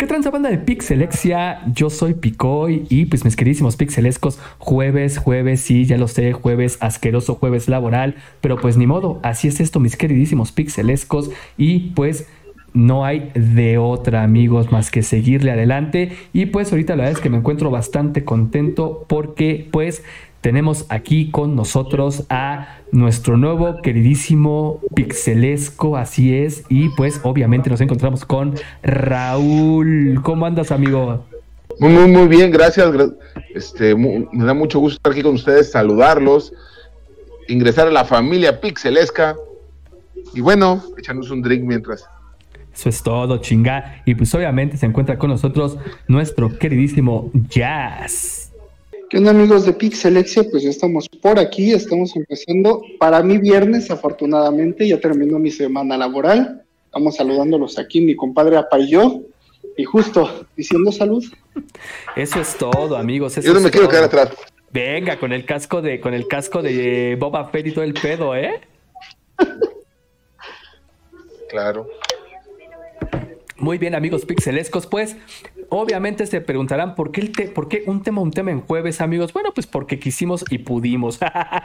[0.00, 1.60] ¿Qué transa banda de Pixelexia?
[1.74, 6.78] Yo soy Picoy y pues mis queridísimos pixelescos, jueves, jueves, sí, ya lo sé, jueves,
[6.80, 12.26] asqueroso jueves laboral, pero pues ni modo, así es esto mis queridísimos pixelescos y pues
[12.72, 16.12] no hay de otra, amigos, más que seguirle adelante.
[16.32, 20.02] Y pues ahorita la verdad es que me encuentro bastante contento porque pues
[20.40, 26.64] tenemos aquí con nosotros a nuestro nuevo queridísimo pixelesco, así es.
[26.68, 30.20] Y pues obviamente nos encontramos con Raúl.
[30.22, 31.26] ¿Cómo andas, amigo?
[31.78, 32.90] Muy, muy, muy bien, gracias.
[33.54, 36.52] Este, me da mucho gusto estar aquí con ustedes, saludarlos,
[37.48, 39.36] ingresar a la familia pixelesca.
[40.34, 42.04] Y bueno, echarnos un drink mientras.
[42.72, 44.02] Eso es todo, chinga.
[44.06, 45.76] Y pues obviamente se encuentra con nosotros
[46.08, 48.49] nuestro queridísimo Jazz.
[49.10, 50.44] ¿Qué onda amigos de Pixelexia?
[50.48, 52.80] Pues ya estamos por aquí, estamos empezando.
[53.00, 56.62] Para mí viernes, afortunadamente, ya terminó mi semana laboral.
[56.84, 59.22] Estamos saludándolos aquí, mi compadre Apa y yo.
[59.76, 61.24] Y justo, diciendo salud.
[62.14, 63.34] Eso es todo, amigos.
[63.34, 64.30] yo no me quiero quedar atrás.
[64.70, 68.36] Venga, con el casco de, con el casco de Boba Fett y todo el pedo,
[68.36, 68.60] ¿eh?
[71.48, 71.88] Claro.
[73.56, 75.16] Muy bien, amigos pixelescos, pues
[75.70, 77.32] obviamente se preguntarán por qué, el
[77.86, 79.32] un tema, un tema en jueves, amigos.
[79.32, 81.18] Bueno, pues porque quisimos y pudimos.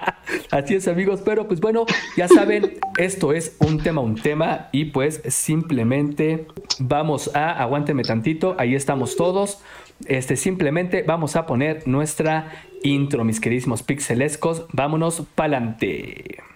[0.52, 4.86] Así es, amigos, pero pues bueno, ya saben, esto es un tema, un tema y
[4.86, 6.48] pues simplemente
[6.80, 9.62] vamos a, aguántenme tantito, ahí estamos todos.
[10.06, 12.52] Este, simplemente vamos a poner nuestra
[12.84, 14.66] intro, mis queridísimos pixelescos.
[14.72, 16.55] Vámonos pa'lante.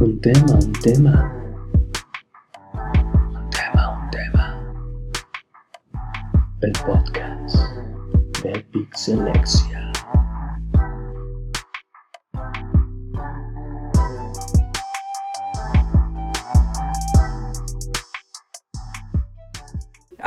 [0.00, 1.32] Un tema, un tema.
[2.74, 4.58] Un tema, un tema.
[6.62, 7.56] El podcast
[8.42, 9.89] de Pixelexia.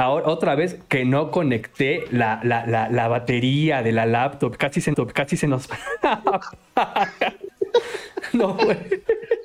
[0.04, 4.82] Ahora, otra vez que no conecté la, la, la, la batería de la laptop, casi
[4.82, 5.70] se, casi se nos.
[8.34, 8.78] no, güey.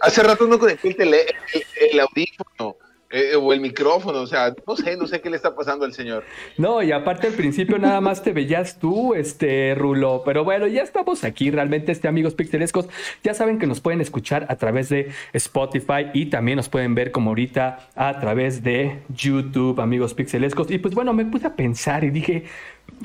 [0.01, 2.75] Hace rato no conecté el, el, audífono.
[3.11, 5.95] Eh, o el micrófono, o sea, no sé, no sé qué le está pasando al
[5.95, 6.25] señor.
[6.59, 10.83] No, y aparte al principio nada más te veías tú, este Rulo, pero bueno, ya
[10.83, 12.87] estamos aquí, realmente, este amigos pixelescos,
[13.25, 17.11] ya saben que nos pueden escuchar a través de Spotify y también nos pueden ver
[17.11, 20.71] como ahorita a través de YouTube, amigos pixelescos.
[20.71, 22.45] Y pues bueno, me puse a pensar y dije,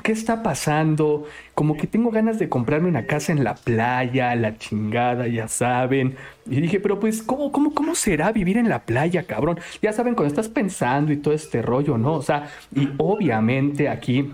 [0.02, 1.26] ¿qué está pasando?
[1.54, 6.16] Como que tengo ganas de comprarme una casa en la playa, la chingada, ya saben.
[6.46, 9.58] Y dije, pero pues, ¿cómo, cómo, cómo será vivir en la playa, cabrón?
[9.82, 12.14] Ya saben, cuando estás pensando y todo este rollo, ¿no?
[12.14, 14.30] O sea, y obviamente aquí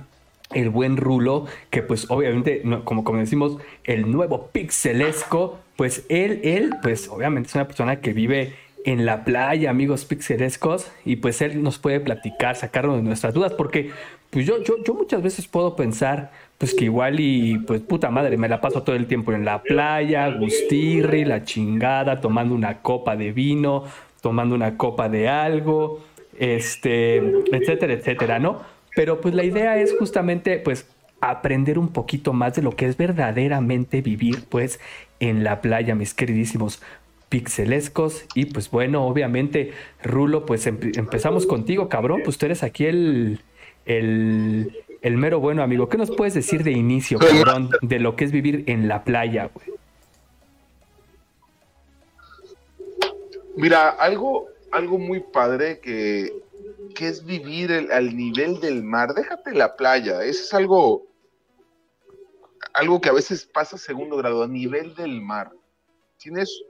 [0.53, 6.75] el buen Rulo, que pues obviamente, como, como decimos, el nuevo pixelesco, pues él, él,
[6.83, 11.63] pues obviamente es una persona que vive en la playa, amigos pixelescos, y pues él
[11.63, 13.91] nos puede platicar, sacarnos de nuestras dudas, porque
[14.31, 18.37] pues yo, yo, yo muchas veces puedo pensar, pues que igual y pues puta madre,
[18.37, 23.17] me la paso todo el tiempo en la playa, gustirri, la chingada, tomando una copa
[23.17, 23.85] de vino,
[24.21, 26.01] tomando una copa de algo,
[26.39, 28.61] este, etcétera, etcétera, ¿no?
[28.95, 30.87] Pero pues la idea es justamente pues
[31.21, 34.81] aprender un poquito más de lo que es verdaderamente vivir pues
[35.19, 36.81] en la playa, mis queridísimos
[37.29, 38.25] pixelescos.
[38.35, 42.23] Y pues bueno, obviamente, Rulo, pues empezamos contigo, cabrón.
[42.25, 43.41] Pues tú eres aquí el,
[43.85, 45.89] el, el, mero bueno, amigo.
[45.89, 49.51] ¿Qué nos puedes decir de inicio, cabrón, de lo que es vivir en la playa,
[49.53, 49.67] güey?
[53.57, 56.33] Mira, algo, algo muy padre que,
[56.95, 59.15] que es vivir al nivel del mar.
[59.15, 61.07] Déjate la playa, eso es algo,
[62.75, 65.51] algo que a veces pasa a segundo grado, a nivel del mar.
[66.19, 66.63] Tienes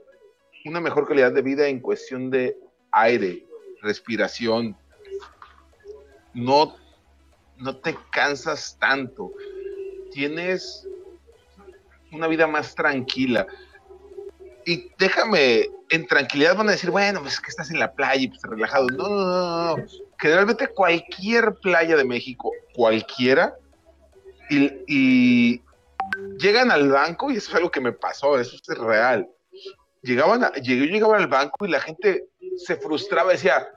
[0.65, 2.57] una mejor calidad de vida en cuestión de
[2.91, 3.45] aire,
[3.81, 4.75] respiración.
[6.33, 6.75] No,
[7.61, 9.31] no te cansas tanto.
[10.11, 10.87] Tienes
[12.11, 13.47] una vida más tranquila.
[14.65, 18.27] Y déjame, en tranquilidad van a decir, bueno, pues que estás en la playa y
[18.27, 18.87] pues relajado.
[18.87, 19.85] No, no, no, no.
[20.19, 23.55] Generalmente cualquier playa de México, cualquiera,
[24.49, 25.61] y,
[26.37, 29.27] llegan al banco, y eso es algo que me pasó, eso es real
[30.01, 32.27] llegaban a, yo llegaba al banco y la gente
[32.57, 33.67] se frustraba, decía,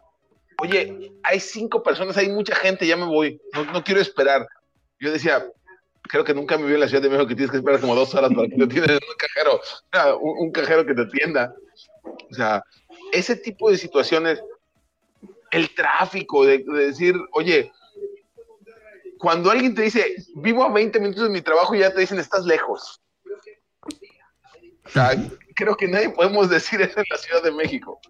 [0.61, 3.41] oye, hay cinco personas, hay mucha gente, ya me voy,
[3.73, 4.47] no, quiero esperar.
[5.01, 5.45] Yo decía,
[6.03, 7.95] creo que nunca me vi en la Ciudad de México que tienes que esperar como
[7.95, 11.55] dos horas para que te atiendan un cajero, un, cajero que te atienda.
[12.31, 12.63] O sea,
[13.13, 14.43] ese tipo de situaciones,
[15.51, 17.73] el tráfico, de, decir, oye,
[19.19, 22.45] cuando alguien te dice, vivo a 20 minutos de mi trabajo, ya te dicen, estás
[22.45, 23.01] lejos.
[25.57, 28.01] Creo que nadie podemos decir eso en la Ciudad de México.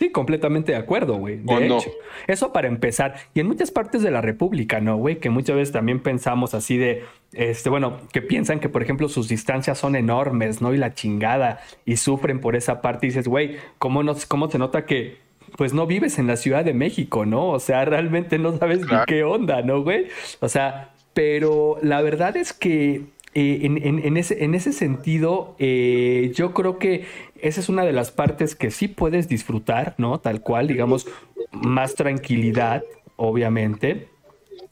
[0.00, 1.36] Sí, completamente de acuerdo, güey.
[1.42, 1.90] De hecho,
[2.26, 3.16] eso para empezar.
[3.34, 5.20] Y en muchas partes de la República, ¿no, güey?
[5.20, 7.04] Que muchas veces también pensamos así de,
[7.34, 10.72] este, bueno, que piensan que, por ejemplo, sus distancias son enormes, ¿no?
[10.72, 13.04] Y la chingada, y sufren por esa parte.
[13.06, 15.18] Y dices, güey, ¿cómo, no, ¿cómo se nota que,
[15.58, 17.50] pues, no vives en la Ciudad de México, ¿no?
[17.50, 19.04] O sea, realmente no sabes Claro.
[19.06, 20.06] ni qué onda, ¿no, güey?
[20.40, 23.02] O sea, pero la verdad es que
[23.34, 27.04] eh, en, en- en ese, en ese sentido, eh, yo creo que
[27.42, 30.20] esa es una de las partes que sí puedes disfrutar, ¿no?
[30.20, 31.06] Tal cual, digamos,
[31.52, 32.82] más tranquilidad,
[33.16, 34.08] obviamente,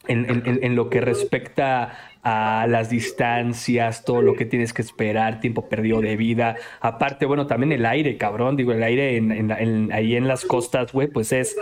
[0.06, 5.68] en, en- lo que respecta a las distancias, todo lo que tienes que esperar, tiempo
[5.68, 6.56] perdido de vida.
[6.80, 11.08] Aparte, bueno, también el aire, cabrón, digo, el aire en- ahí en las costas, güey,
[11.08, 11.56] pues es,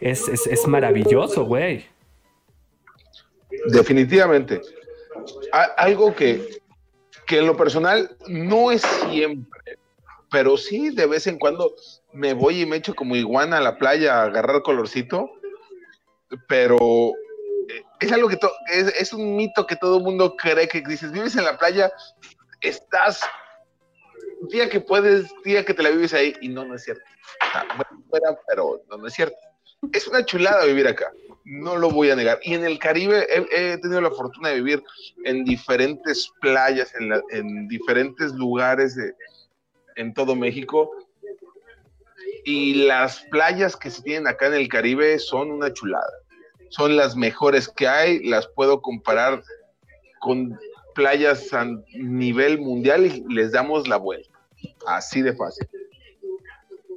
[0.00, 1.84] es, es, maravilloso, güey.
[3.66, 4.60] Definitivamente.
[5.76, 6.60] Algo que,
[7.26, 9.78] que en lo personal no es siempre,
[10.32, 11.76] pero sí de vez en cuando
[12.12, 15.30] me voy y me echo como iguana a la playa a agarrar colorcito,
[16.48, 17.12] pero
[17.68, 18.38] eh, es algo que
[18.72, 21.92] es, es un mito que todo el mundo cree que dices, vives en la playa,
[22.62, 23.20] estás
[24.50, 27.04] día que puedes, día que te la vives ahí, y no, no es cierto.
[28.48, 29.36] Pero no, es cierto.
[29.92, 31.12] Es una chulada vivir acá,
[31.44, 32.40] no lo voy a negar.
[32.42, 34.82] Y en el Caribe he, tenido la fortuna de vivir
[35.24, 39.12] en diferentes playas, en, en diferentes lugares de,
[39.96, 40.90] en todo México.
[42.44, 46.12] Y las playas que se tienen acá en el Caribe son una chulada.
[46.70, 49.42] Son las mejores que hay, las puedo comparar
[50.20, 50.58] con
[50.94, 54.30] playas a nivel mundial y les damos la vuelta.
[54.86, 55.68] Así de fácil.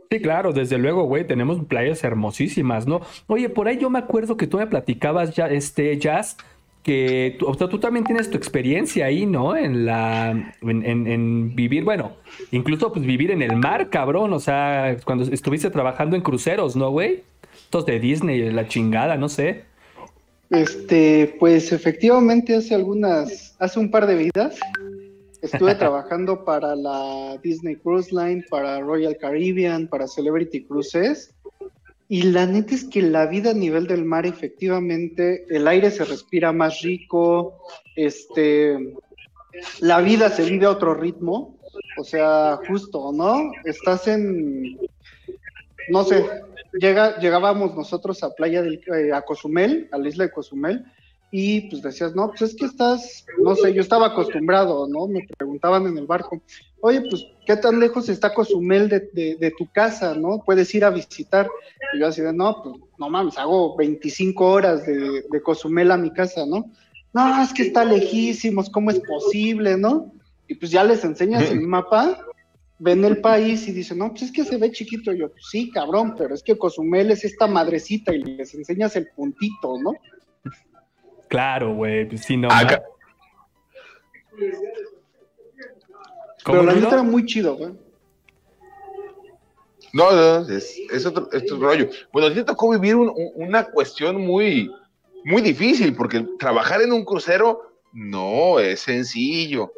[0.10, 3.02] Sí, claro, desde luego, güey, tenemos playas hermosísimas, ¿no?
[3.28, 6.38] Oye, por ahí yo me acuerdo que tú me platicabas ya, este, Jazz,
[6.86, 9.58] que tú, o sea, tú también tienes tu experiencia ahí, ¿no?
[9.58, 12.14] En la, en, en- en vivir, bueno,
[12.52, 16.92] incluso pues vivir en el mar, cabrón, o sea, cuando estuviste trabajando en cruceros, ¿no,
[16.92, 17.24] güey?
[17.66, 19.64] Estos de Disney, la chingada, no sé.
[20.52, 24.60] Este, pues efectivamente hace algunas, hace un par de vidas
[25.42, 31.34] estuve trabajando para la Disney Cruise Line, para Royal Caribbean, para Celebrity Cruises.
[32.08, 36.06] Y la neta es que la vida a nivel del mar, efectivamente, el aire se
[36.06, 37.62] respira más rico,
[37.96, 38.78] este,
[39.80, 41.58] la vida se vive a otro ritmo,
[41.98, 43.52] o sea, justo, ¿no?
[43.64, 44.78] Estás en,
[45.90, 46.26] no sé,
[46.80, 50.86] llega, llegábamos nosotros a Playa del, eh, a Cozumel, a la isla de Cozumel,
[51.38, 55.06] y pues decías, no, pues es que estás, no sé, yo estaba acostumbrado, ¿no?
[55.06, 56.42] Me preguntaban en el barco,
[56.80, 60.42] oye, pues, ¿qué tan lejos está Cozumel de, de- de tu casa, no?
[60.46, 61.50] Puedes ir a visitar.
[61.94, 65.98] Y yo así de, no, pues, no mames, hago 25 horas de, de Cozumel a
[65.98, 66.72] mi casa, ¿no?
[67.12, 70.14] No, es que está lejísimos, ¿cómo es posible, no?
[70.48, 72.18] Y pues ya les enseñas el mapa,
[72.80, 75.12] ven el país y dicen, no, pues es que se ve chiquito.
[75.12, 78.96] Y yo, pues sí, cabrón, pero es que Cozumel es esta madrecita y les enseñas
[78.96, 79.92] el puntito, ¿no?
[81.28, 82.50] Claro, güey, pues sí, no.
[82.52, 82.84] Acá-
[86.44, 87.74] ¿Cómo, Pero la neta era muy chido, güey.
[89.94, 91.90] No, no, es, es otro, es otro rollo.
[92.12, 94.70] Bueno, a ti te tocó vivir un- un- una cuestión muy,
[95.24, 99.72] muy difícil, porque trabajar en un crucero no es sencillo.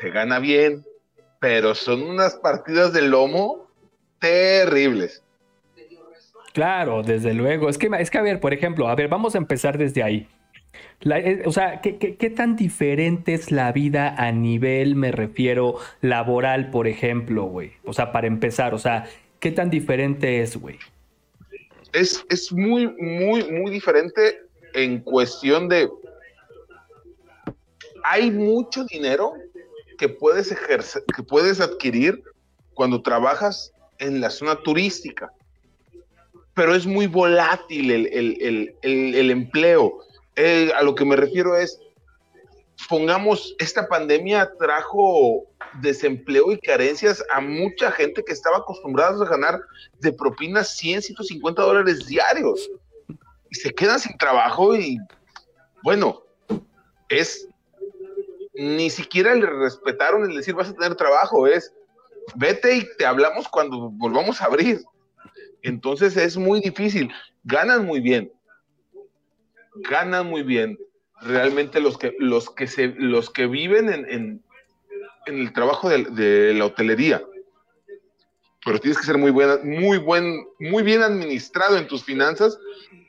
[0.00, 0.84] Se gana bien,
[1.40, 3.68] pero son unas partidas de lomo
[4.18, 5.22] terribles.
[6.56, 7.68] Claro, desde luego.
[7.68, 10.26] Es que, es que, a ver, por ejemplo, a ver, vamos a empezar desde ahí.
[11.04, 15.76] Eh, o sea, ¿qué, qué, qué tan diferente es la vida a nivel, me refiero,
[16.00, 17.72] laboral, por ejemplo, güey?
[17.84, 19.04] O sea, para empezar, o sea,
[19.38, 20.78] ¿qué tan diferente es, güey?
[21.92, 24.38] Es, es muy, muy, muy diferente
[24.72, 25.90] en cuestión de...
[28.02, 29.34] Hay mucho dinero
[29.98, 32.22] que puedes ejercer, que puedes adquirir
[32.72, 35.30] cuando trabajas en la zona turística.
[36.56, 40.00] Pero es muy volátil el, el- el- el- empleo.
[40.36, 41.78] Eh, a lo que me refiero es,
[42.88, 45.44] pongamos, esta pandemia trajo
[45.82, 49.60] desempleo y carencias a mucha gente que estaba acostumbrada a ganar
[50.00, 52.70] de propinas 100, 150 dólares diarios.
[53.50, 54.98] Y se quedan sin trabajo y,
[55.82, 56.22] bueno,
[57.10, 57.48] es,
[58.54, 61.72] ni siquiera le respetaron el decir vas a tener trabajo, es,
[62.34, 64.80] vete y te hablamos cuando volvamos a abrir.
[65.66, 67.10] Entonces es muy difícil,
[67.44, 68.32] ganan muy bien,
[69.90, 70.78] ganan muy bien.
[71.22, 74.42] Realmente los que, los que, se, los que viven en, en-
[75.26, 77.20] el trabajo de, la hotelería,
[78.64, 82.58] pero tienes que ser muy buena, muy buen, muy bien administrado en tus finanzas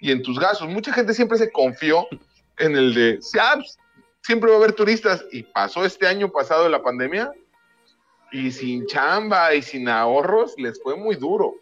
[0.02, 0.68] y en tus gastos.
[0.68, 2.08] Mucha gente siempre se confió
[2.58, 3.78] en el de, "Ah, pues,
[4.22, 7.32] siempre va a haber turistas y pasó este año pasado la pandemia
[8.32, 11.54] y sin chamba y sin ahorros les fue muy duro.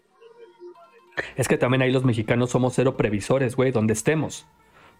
[1.36, 4.45] Es que también ahí los mexicanos somos cero previsores, güey, donde estemos.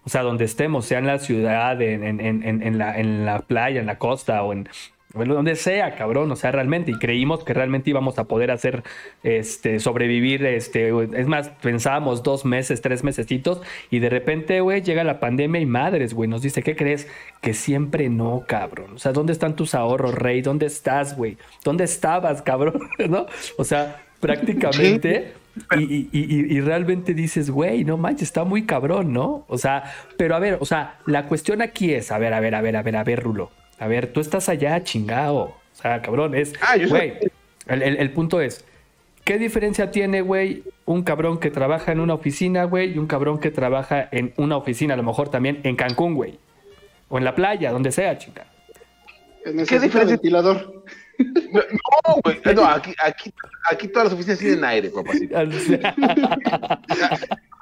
[0.04, 2.78] O sea, donde estemos, sea en la ciudad, en,
[3.26, 4.68] la playa, en la costa o en
[5.16, 6.30] bueno, donde sea, cabrón.
[6.30, 6.90] O sea, realmente.
[6.90, 8.84] Y creímos que realmente íbamos a poder hacer,
[9.22, 15.04] este, sobrevivir, este, es más, pensábamos dos meses, tres mesecitos y de repente, güey, llega
[15.04, 17.08] la pandemia y madres, güey, nos dice, ¿qué crees?
[17.40, 18.94] Que siempre no, cabrón.
[18.94, 20.42] O sea, ¿dónde están tus ahorros, rey?
[20.42, 21.38] ¿Dónde estás, güey?
[21.64, 22.78] ¿Dónde estabas, cabrón?
[23.08, 23.26] ¿No?
[23.56, 25.32] O sea, prácticamente...
[25.76, 29.44] Y, y- y- y realmente dices, güey, no manches, está muy cabrón, ¿no?
[29.48, 29.84] O sea,
[30.18, 32.76] pero a ver, o sea, la cuestión aquí es, a ver, a ver, a ver,
[32.76, 33.50] a ver, a ver, Rulo.
[33.78, 35.38] A ver, tú estás allá, chingado.
[35.42, 37.14] O sea, cabrón, es, Ah, yo güey,
[37.68, 38.64] el, el- el punto es,
[39.24, 43.38] ¿qué diferencia tiene, güey, un cabrón que trabaja en una oficina, güey, y un cabrón
[43.38, 46.38] que trabaja en una oficina, a lo mejor también en Cancún, güey?
[47.08, 48.46] O en la playa, donde sea, chica.
[49.44, 50.16] Necesita diferencia?
[50.16, 50.84] ventilador.
[51.18, 53.32] No, güey, no, aquí, aquí,
[53.70, 55.34] aquí todas las oficinas tienen aire, papacito.
[55.34, 55.86] Tienen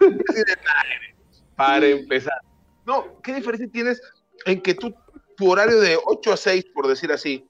[0.02, 1.14] aire,
[1.56, 2.40] para empezar.
[2.84, 4.00] No, ¿qué diferencia tienes
[4.46, 4.94] en que tú,
[5.36, 7.48] tu horario de 8 a 6, por decir así,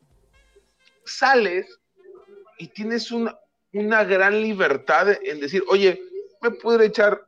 [1.05, 1.67] sales
[2.59, 3.37] y tienes una,
[3.73, 6.01] una gran libertad en decir, oye,
[6.41, 7.27] me puedo echar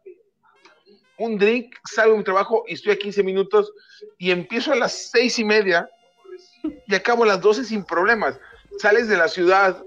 [1.18, 3.72] un drink, salgo de mi trabajo y estoy a 15 minutos
[4.18, 5.88] y empiezo a las seis y media
[6.86, 8.38] y acabo a las 12 sin problemas.
[8.78, 9.82] Sales de la ciudad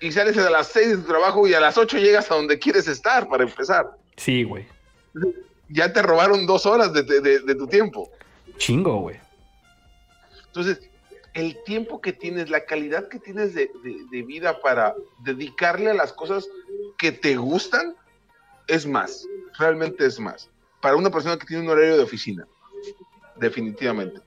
[0.00, 2.58] y sales a las 6 de tu trabajo y a las 8 llegas a donde
[2.58, 3.90] quieres estar para empezar.
[4.16, 4.66] Sí, güey.
[5.68, 8.10] Ya te robaron dos horas de, de- de tu tiempo.
[8.56, 9.16] Chingo, güey.
[10.46, 10.80] Entonces,
[11.34, 14.94] el tiempo que tienes, la calidad que tienes de, de- de vida para
[15.24, 16.48] dedicarle a las cosas
[16.98, 17.94] que te gustan,
[18.66, 19.24] es más,
[19.58, 20.48] realmente es más.
[20.80, 22.46] Para una persona que tiene un horario de oficina,
[23.36, 24.20] definitivamente.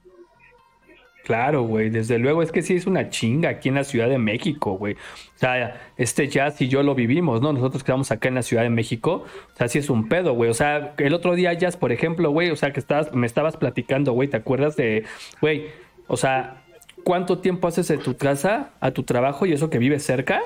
[1.23, 4.17] Claro, güey, desde luego es que sí es una chinga aquí en la Ciudad de
[4.17, 4.95] México, güey.
[4.95, 7.53] O sea, este jazz y yo lo vivimos, ¿no?
[7.53, 10.33] Nosotros que estamos acá en la Ciudad de México, o sea, sí es un pedo,
[10.33, 10.49] güey.
[10.49, 13.55] O sea, el otro día jazz, por ejemplo, güey, o sea, que estabas, me estabas
[13.55, 15.05] platicando, güey, ¿te acuerdas de,
[15.39, 15.67] güey,
[16.07, 16.61] o sea,
[17.05, 20.41] cuánto tiempo haces de tu casa a tu trabajo y eso que vives cerca?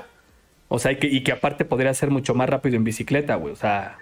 [0.68, 3.52] O sea, y que, y que aparte podría ser mucho más rápido en bicicleta, güey.
[3.52, 3.98] O sea,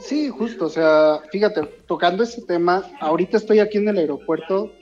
[0.00, 4.72] Sí, justo, o sea, fíjate, tocando ese tema, ahorita estoy aquí en el aeropuerto,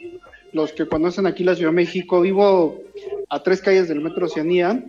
[0.55, 2.81] los que conocen aquí la Ciudad de México, vivo
[3.29, 4.85] a tres calles del Metro Oceanía,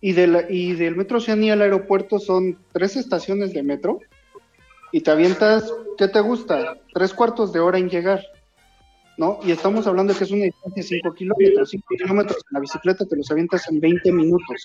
[0.00, 3.98] y, y del Metro Oceanía al aeropuerto son tres estaciones de metro,
[4.92, 6.78] y te avientas, ¿qué te gusta?
[6.94, 8.22] Tres cuartos de hora en llegar,
[9.18, 9.40] ¿no?
[9.44, 12.60] Y estamos hablando de que es una distancia de cinco kilómetros, cinco kilómetros en la
[12.60, 14.62] bicicleta te los avientas en 20 minutos.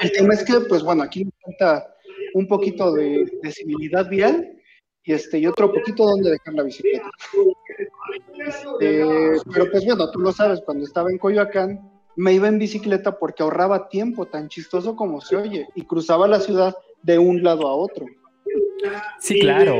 [0.00, 1.94] El tema es que, pues bueno, aquí me falta
[2.34, 4.61] un poquito de civilidad vial
[5.04, 7.10] y este y otro poquito donde dejar la bicicleta.
[8.46, 9.04] Este,
[9.52, 13.42] pero pues bueno, tú lo sabes, cuando estaba en Coyoacán me iba en bicicleta porque
[13.42, 17.74] ahorraba tiempo, tan chistoso como se oye, y cruzaba la ciudad de un lado a
[17.74, 18.06] otro.
[19.18, 19.76] Sí, claro.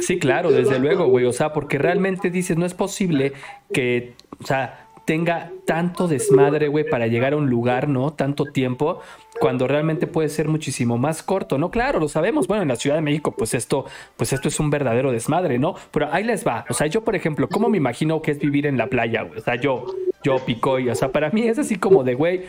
[0.00, 1.26] Sí, claro, desde luego, güey.
[1.26, 3.32] O sea, porque realmente dices, no es posible
[3.72, 8.12] que, o sea, tenga tanto desmadre, güey, para llegar a un lugar, ¿no?
[8.12, 9.00] Tanto tiempo,
[9.40, 11.72] cuando realmente puede ser muchísimo más corto, ¿no?
[11.72, 12.46] Claro, lo sabemos.
[12.46, 13.86] Bueno, en la Ciudad de México, pues esto,
[14.16, 15.74] pues esto es un verdadero desmadre, ¿no?
[15.90, 16.64] Pero ahí les va.
[16.68, 19.40] O sea, yo, por ejemplo, ¿cómo me imagino que es vivir en la playa, güey?
[19.40, 19.84] O sea, yo,
[20.22, 20.88] yo picoy.
[20.88, 22.42] O sea, para mí es así como de, güey,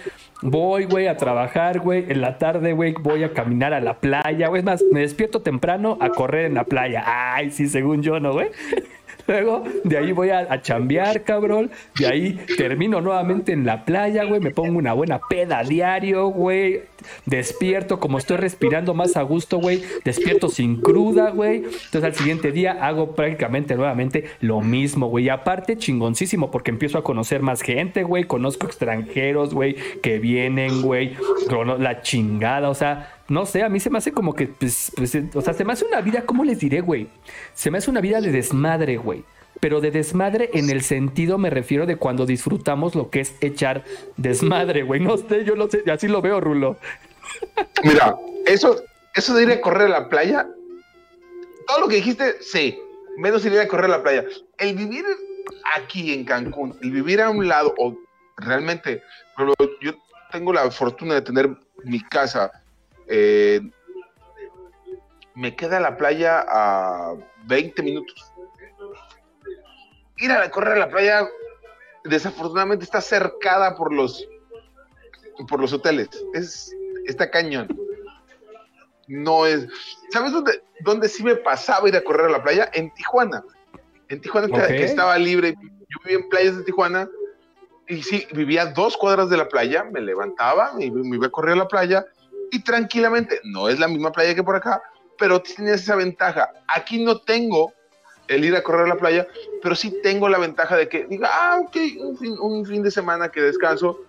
[0.43, 2.05] voy, güey, a trabajar, güey.
[2.09, 4.59] En la tarde, güey, voy a caminar a la playa, güey.
[4.59, 7.03] Es más, me despierto temprano a correr en la playa.
[7.07, 8.49] Ay, sí, según yo, ¿no, güey?
[9.31, 11.71] Luego, de ahí voy a, a chambear, cabrón.
[11.97, 14.41] De ahí termino nuevamente en la playa, güey.
[14.41, 16.81] Me pongo una buena peda a diario, güey.
[17.25, 19.83] Despierto, como estoy respirando más a gusto, güey.
[20.03, 21.59] Despierto sin cruda, güey.
[21.59, 25.25] Entonces al siguiente día hago prácticamente nuevamente lo mismo, güey.
[25.25, 28.25] Y aparte, chingoncísimo, porque empiezo a conocer más gente, güey.
[28.25, 31.15] Conozco extranjeros, güey, que vienen, güey.
[31.79, 35.15] La chingada, o sea, no sé, a mí se me hace como que, pues, pues,
[35.15, 37.07] eh, o sea, se me hace una vida, ¿cómo les diré, güey?
[37.53, 39.23] Se me hace una vida de desmadre, güey.
[39.61, 43.85] Pero de desmadre en el sentido me refiero de cuando disfrutamos lo que es echar
[44.17, 44.99] desmadre, güey.
[44.99, 46.75] No sé, yo lo sé, así lo veo, Rulo.
[47.83, 48.83] Mira, eso,
[49.15, 50.45] eso de ir a correr a la playa,
[51.67, 52.77] todo lo que dijiste, sí,
[53.17, 54.25] menos ir a correr a la playa.
[54.57, 55.05] El vivir
[55.73, 57.95] aquí en Cancún, el vivir a un lado, o
[58.35, 59.01] realmente,
[59.79, 59.95] yo
[60.33, 61.49] tengo la fortuna de tener
[61.85, 62.51] mi casa,
[63.11, 63.61] eh,
[65.35, 67.15] me queda la playa a
[67.45, 68.31] 20 minutos.
[70.17, 71.27] Ir a correr a la playa,
[72.05, 74.27] desafortunadamente está cercada por los
[75.47, 76.09] por los hoteles.
[76.33, 76.73] Es,
[77.05, 77.67] está cañón.
[79.07, 79.67] No es.
[80.11, 82.69] ¿Sabes dónde, dónde sí me pasaba ir a correr a la playa?
[82.73, 83.43] En Tijuana.
[84.09, 85.55] En Tijuana que- estaba libre.
[85.61, 87.09] Yo vivía en playas de Tijuana.
[87.87, 89.83] Y sí, vivía a dos cuadras de la playa.
[89.83, 92.05] Me levantaba, me, me iba a correr a la playa.
[92.51, 94.81] Y tranquilamente, no es la misma playa que por acá,
[95.17, 96.49] pero tienes esa ventaja.
[96.67, 97.73] Aquí no tengo
[98.27, 99.27] el ir a correr a la playa,
[99.61, 102.91] pero sí tengo la ventaja de que diga, ah, ok, un fin, un fin de
[102.91, 103.99] semana que descanso,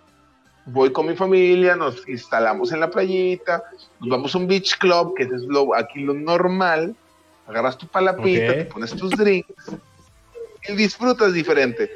[0.66, 3.62] voy con mi familia, nos instalamos en la playita,
[4.00, 6.94] nos vamos a un beach club, que es lo, aquí lo normal,
[7.46, 8.58] agarras tu palapita, Ok.
[8.58, 9.72] te pones tus drinks
[10.68, 11.90] y disfrutas diferente.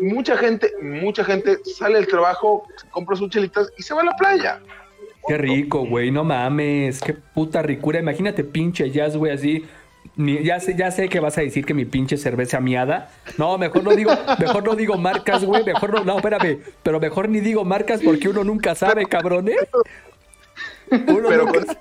[0.00, 4.16] Mucha gente, mucha gente sale del trabajo, compra sus chelitas y se va a la
[4.16, 4.60] playa.
[5.26, 8.00] Qué rico, güey, no mames, qué puta ricura.
[8.00, 9.64] Imagínate pinche jazz, güey, así.
[10.16, 13.10] Ya sé, ya sé que vas a decir que mi pinche cerveza miada.
[13.38, 15.62] No, mejor no digo, mejor no digo marcas, güey.
[15.64, 16.58] Mejor no, no, espérame.
[16.82, 19.56] Pero mejor ni digo marcas porque uno nunca sabe, cabrón, ¿eh?
[20.90, 21.76] Uno Pero nunca- con-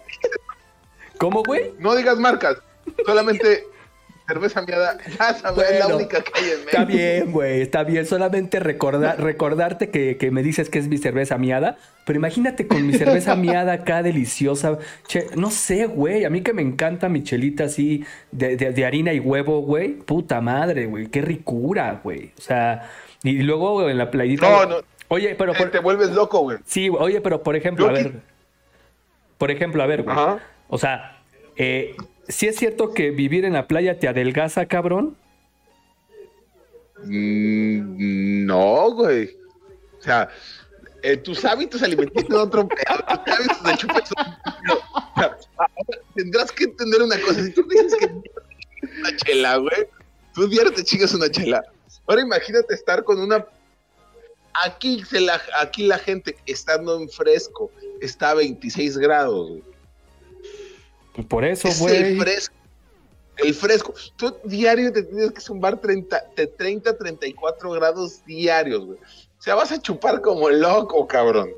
[1.18, 1.74] ¿Cómo, güey?
[1.80, 2.58] no digas marcas,
[3.06, 3.64] solamente
[4.30, 6.68] cerveza miada, ya sabes, es la única que hay en México.
[6.72, 8.06] Está bien, güey, está bien.
[8.06, 11.76] Solamente recordar, recordarte que, que me dices que es mi cerveza miada.
[12.06, 14.78] Pero imagínate con mi cerveza miada acá deliciosa.
[15.08, 16.26] Che, no sé, güey.
[16.26, 19.90] A mí que me encanta mi chelita así de, de- de harina y huevo, güey.
[19.96, 21.08] Puta madre, güey.
[21.08, 22.32] Qué ricura, güey.
[22.38, 22.90] O sea,
[23.24, 24.50] y luego en la playita.
[24.50, 24.76] No, no.
[25.10, 26.58] Oye, pero por- te vuelves loco, güey.
[26.66, 28.14] sí, güey, oye, pero por ejemplo, Yo a ver.
[29.38, 30.16] Por ejemplo, a ver, güey.
[30.16, 30.40] Ajá.
[30.68, 31.18] O sea,
[31.58, 31.96] eh,
[32.30, 35.18] ¿sí es cierto que vivir en la playa te adelgaza, cabrón?
[37.04, 39.38] Mm, no, güey.
[40.00, 40.30] O sea,
[41.02, 43.24] eh, tus hábitos alimenticios son otro pedo.
[43.26, 44.40] Tus hábitos de chupa son
[46.16, 47.44] tendrás que entender una cosa.
[47.44, 49.88] Si tú dices que una chela, güey,
[50.34, 51.64] tú diario te chingas una chela.
[52.08, 53.46] Ahora imagínate estar con una.
[54.66, 57.72] Aquí, se la, aquí la gente estando en fresco
[58.02, 59.64] está a 26 grados, güey.
[61.14, 61.96] Pues por eso, Es güey.
[61.96, 62.56] el fresco.
[63.38, 63.94] El fresco.
[64.18, 68.98] Tú diario te tienes que zumbar 30, de 30 a 34 grados diarios, güey.
[69.00, 71.50] O sea, vas a chupar como loco, cabrón.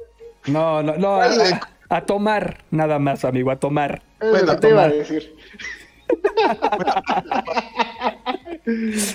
[0.45, 1.15] No, no, no.
[1.15, 1.43] A, Vale.
[1.53, 4.01] a- a tomar, nada más, amigo, a tomar.
[4.21, 4.97] Es Bueno, que te iba a tomar.
[4.97, 5.35] decir.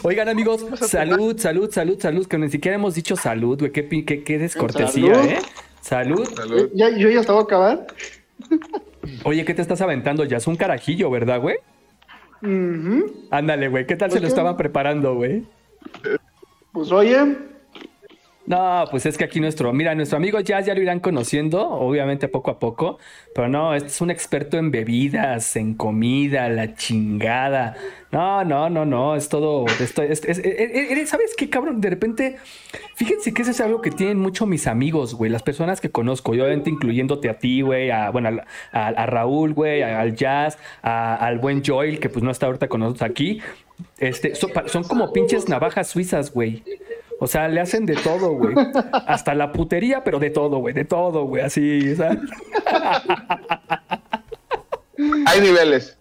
[0.03, 3.71] Oigan, amigos, salud, salud, salud, salud, que ni siquiera hemos dicho salud, güey.
[3.73, 5.31] Qué, qué, qué descortesía, Salud.
[5.31, 5.39] ¿eh?
[5.81, 6.29] Salud.
[6.35, 6.71] Salud.
[6.75, 7.87] Ya, yo ya estaba a acabar.
[9.25, 10.25] Oye, ¿qué te estás aventando?
[10.25, 11.57] Ya es un carajillo, ¿verdad, güey?
[13.31, 13.87] Ándale, güey.
[13.87, 14.29] ¿Qué tal se lo Oye.
[14.29, 15.45] estaban preparando, güey?
[16.73, 17.37] Pues oye,
[18.47, 22.29] No, pues es que aquí nuestro, mira, nuestro amigo Jazz ya lo irán conociendo, obviamente
[22.29, 22.99] poco a poco,
[23.35, 27.75] pero no, este es un experto en bebidas, en comida, la chingada.
[28.13, 31.81] No, no, no, no, es todo, esto, es, es- es- es- ¿sabes qué, cabrón?
[31.81, 32.37] De repente,
[32.95, 36.31] fíjense que eso es algo que tienen mucho mis amigos, güey, las personas que conozco,
[36.31, 38.29] obviamente incluyéndote a ti, güey, a, bueno,
[38.73, 42.79] a, a Raúl, güey, al Jazz, al buen Joel, que pues no está ahorita con
[42.81, 43.41] nosotros aquí.
[43.99, 46.63] Este, son, son como pinches navajas suizas, güey.
[47.19, 48.55] O sea, le hacen de todo, güey.
[49.07, 50.75] Hasta la putería, pero de todo, güey.
[50.75, 51.43] De todo, güey.
[51.43, 52.21] Así, o sea.
[55.27, 55.99] Hay niveles.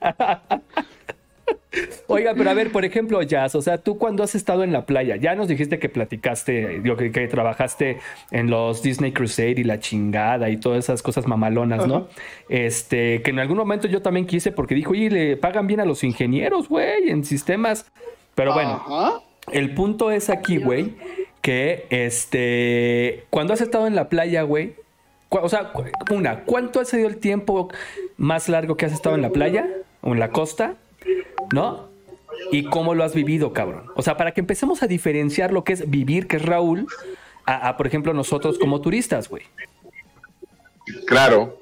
[2.07, 4.85] Oiga, pero a ver, por ejemplo, Jazz, o sea, tú cuando has estado en la
[4.85, 7.99] playa, ya nos dijiste que platicaste, digo, que, que trabajaste
[8.31, 12.07] en los Disney Crusade y la chingada y todas esas cosas mamalonas, ¿no?
[12.47, 15.85] Este, que en algún momento yo también quise porque dijo, oye, le pagan bien a
[15.85, 17.91] los ingenieros, güey, en sistemas.
[18.35, 19.21] Pero bueno, Ajá.
[19.51, 20.95] El punto es aquí, güey,
[21.41, 24.73] que este, cuando has estado en la playa, güey,
[25.29, 25.71] o sea,
[26.11, 27.69] una, ¿cuánto ha sido el tiempo
[28.17, 29.67] más largo que has estado en la playa
[30.01, 30.75] o en la costa?
[31.53, 31.89] ¿No?
[32.51, 33.87] ¿Y cómo lo has vivido, cabrón?
[33.95, 36.87] O sea, para que empecemos a diferenciar lo que es vivir, que es Raúl,
[37.45, 39.43] a, a, por ejemplo, nosotros como turistas, güey.
[41.05, 41.59] Claro.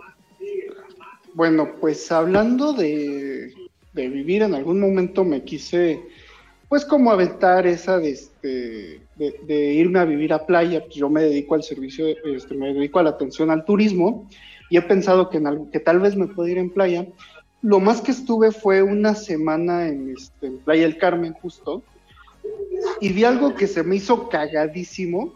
[1.33, 3.53] Bueno, pues hablando de,
[3.93, 6.01] de vivir, en algún momento me quise,
[6.73, 10.83] pues como aventar esa de, este, de, irme a vivir a playa.
[10.83, 14.27] Pues yo me dedico al servicio, este, me dedico a la atención al turismo
[14.71, 17.05] y he pensado que, en algo, que tal vez me pueda ir en playa.
[17.61, 21.83] Lo más que estuve fue una semana en, este, en Playa del Carmen justo
[22.99, 25.31] y vi algo que se me hizo cagadísimo,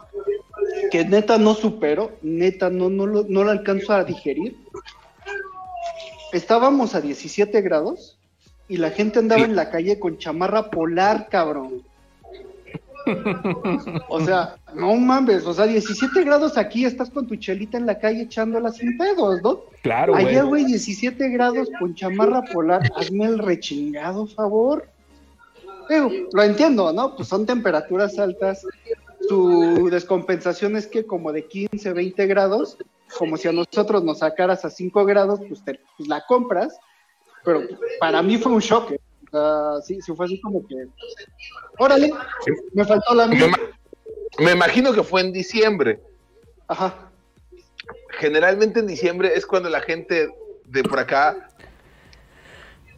[0.90, 4.56] que neta no supero, neta no, no, lo, no lo alcanzo a digerir
[6.34, 8.17] estábamos a 17 grados
[8.68, 9.50] y la gente andaba Sí.
[9.50, 11.84] en la calle con chamarra polar, cabrón.
[14.10, 18.00] O sea, no mames, o sea, 17 grados aquí, estás con tu chelita en la
[18.00, 19.62] calle echándola sin pedos, ¿no?
[19.82, 20.26] Claro, güey.
[20.28, 24.90] Allá, güey, 17 grados con chamarra polar, hazme el rechingado favor.
[26.34, 27.16] Lo entiendo, ¿no?
[27.16, 28.66] Pues son temperaturas altas,
[29.30, 32.78] su descompensación es que como de 15, 20 grados,
[33.18, 36.78] como si a nosotros nos sacaras a 5 grados, pues, te, pues la compras,
[37.48, 37.64] pero
[38.02, 38.92] para mí fue un shock.
[38.92, 39.00] ¿eh?
[39.86, 40.76] Sí, sí fue así como que,
[41.80, 42.12] órale,
[42.74, 43.50] me faltó la mía.
[44.40, 46.02] me imagino que fue en diciembre.
[46.68, 47.10] Ajá.
[48.20, 50.28] Generalmente en diciembre es cuando la gente
[50.66, 51.50] de por acá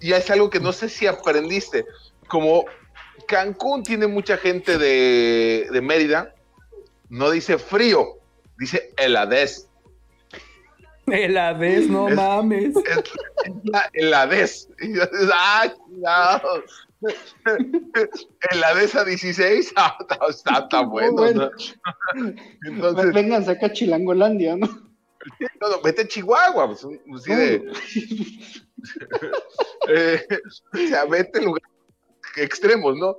[0.02, 1.86] ya es algo que no sé si aprendiste.
[2.28, 2.66] Como
[3.28, 6.34] Cancún tiene mucha gente de, de Mérida,
[7.10, 8.18] no dice frío,
[8.58, 9.69] dice heladez.
[11.12, 12.76] Heladez, no Es- mames.
[12.76, 14.70] Es la heladez.
[14.82, 16.64] Y yo, ¡Ay, cuidado!
[18.52, 21.14] Heladez a 16, ah, está, está, está bueno.
[21.14, 21.50] bueno.
[22.16, 22.34] ¿no?
[22.66, 24.68] Entonces, Vengan, saca Chilangolandia, ¿no?
[24.68, 27.56] no, no, vete a Chihuahua, pues, así de,
[29.90, 30.26] eh,
[30.74, 31.68] o sea, vete a lugares
[32.38, 33.16] extremos, ¿no?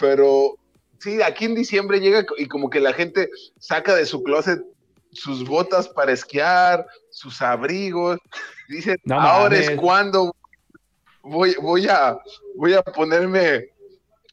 [0.00, 0.56] Pero
[0.98, 4.62] sí, aquí en diciembre llega y como que la gente saca de su closet
[5.14, 8.18] sus botas para esquiar, sus abrigos,
[8.68, 10.34] dice, No ahora es cuando
[11.22, 12.18] voy, voy a
[12.56, 13.70] voy a ponerme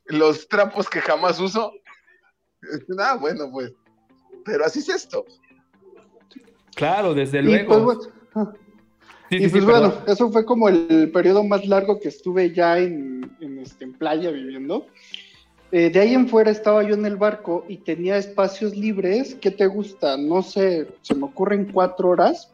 [0.06, 1.74] los trapos que jamás uso.
[3.00, 3.74] Ah, bueno, pues,
[4.46, 5.26] pero así es esto.
[6.76, 7.86] Claro, desde Y luego.
[7.86, 8.54] pues, bueno,
[9.32, 12.52] Sí, y sí, sí, pues bueno, eso fue como el periodo más largo que estuve
[12.54, 14.88] ya en, en, este, en playa viviendo.
[15.72, 19.36] Eh, de ahí en fuera estaba yo en el barco y tenía espacios libres.
[19.36, 20.18] ¿Qué te gusta?
[20.18, 22.52] No sé, se me ocurren cuatro horas.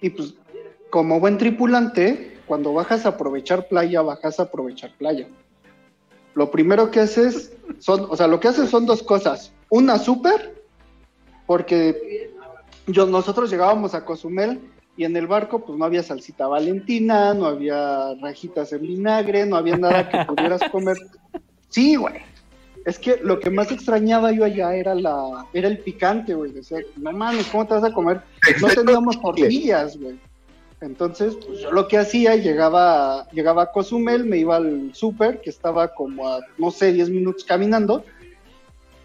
[0.00, 0.34] Y pues,
[0.90, 5.28] como buen tripulante, cuando bajas a aprovechar playa, bajas a aprovechar playa.
[6.34, 9.52] Lo primero que haces son, o sea, lo que haces son dos cosas.
[9.70, 10.62] Una súper,
[11.46, 12.30] porque
[12.86, 14.60] yo, nosotros llegábamos a Cozumel
[14.96, 19.56] y en el barco pues no había salsita valentina, no había rajitas en vinagre, no
[19.56, 20.96] había nada que pudieras comer.
[21.68, 22.14] Sí, güey.
[22.84, 26.52] Es que lo que más extrañaba yo allá era la era el picante, güey.
[26.52, 28.22] Decía, no mames, ¿cómo te vas a comer?
[28.60, 30.18] No teníamos tortillas, güey.
[30.80, 35.50] Entonces, pues yo lo que hacía, llegaba, llegaba a Cozumel, me iba al súper, que
[35.50, 38.04] estaba como a, no sé, 10 minutos caminando,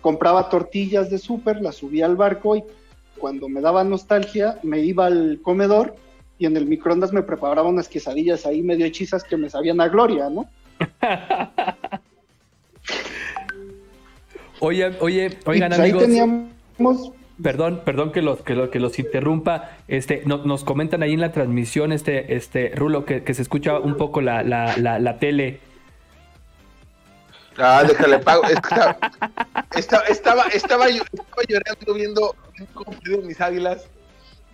[0.01, 2.63] compraba tortillas de súper, las subía al barco y
[3.17, 5.95] cuando me daba nostalgia, me iba al comedor
[6.37, 9.87] y en el microondas me preparaba unas quesadillas ahí medio hechizas que me sabían a
[9.87, 10.47] gloria, ¿no?
[14.59, 16.03] Oye, oye, oigan, pues, ahí amigos.
[16.03, 19.71] teníamos Perdón, perdón que los, que, lo- que los interrumpa.
[19.87, 23.79] Este, no- nos comentan ahí en la transmisión, este, este, Rulo, que, que se escucha
[23.79, 25.59] un poco la, la, la, la tele.
[27.57, 28.43] Ah, déjale pago.
[28.45, 28.97] Estaba,
[29.75, 32.35] estaba, estaba, estaba yo- estaba llorando viendo
[32.73, 33.85] cómo perdieron mis águilas.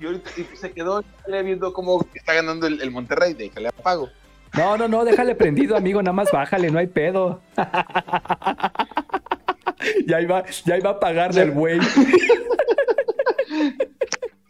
[0.01, 3.33] Y ahorita y se quedó viendo cómo está ganando el, el Monterrey.
[3.33, 4.09] Déjale apago.
[4.57, 7.41] No, no, no, déjale prendido, amigo, nada más bájale, no hay pedo.
[10.07, 11.79] ya iba, ya iba a pagarle el güey.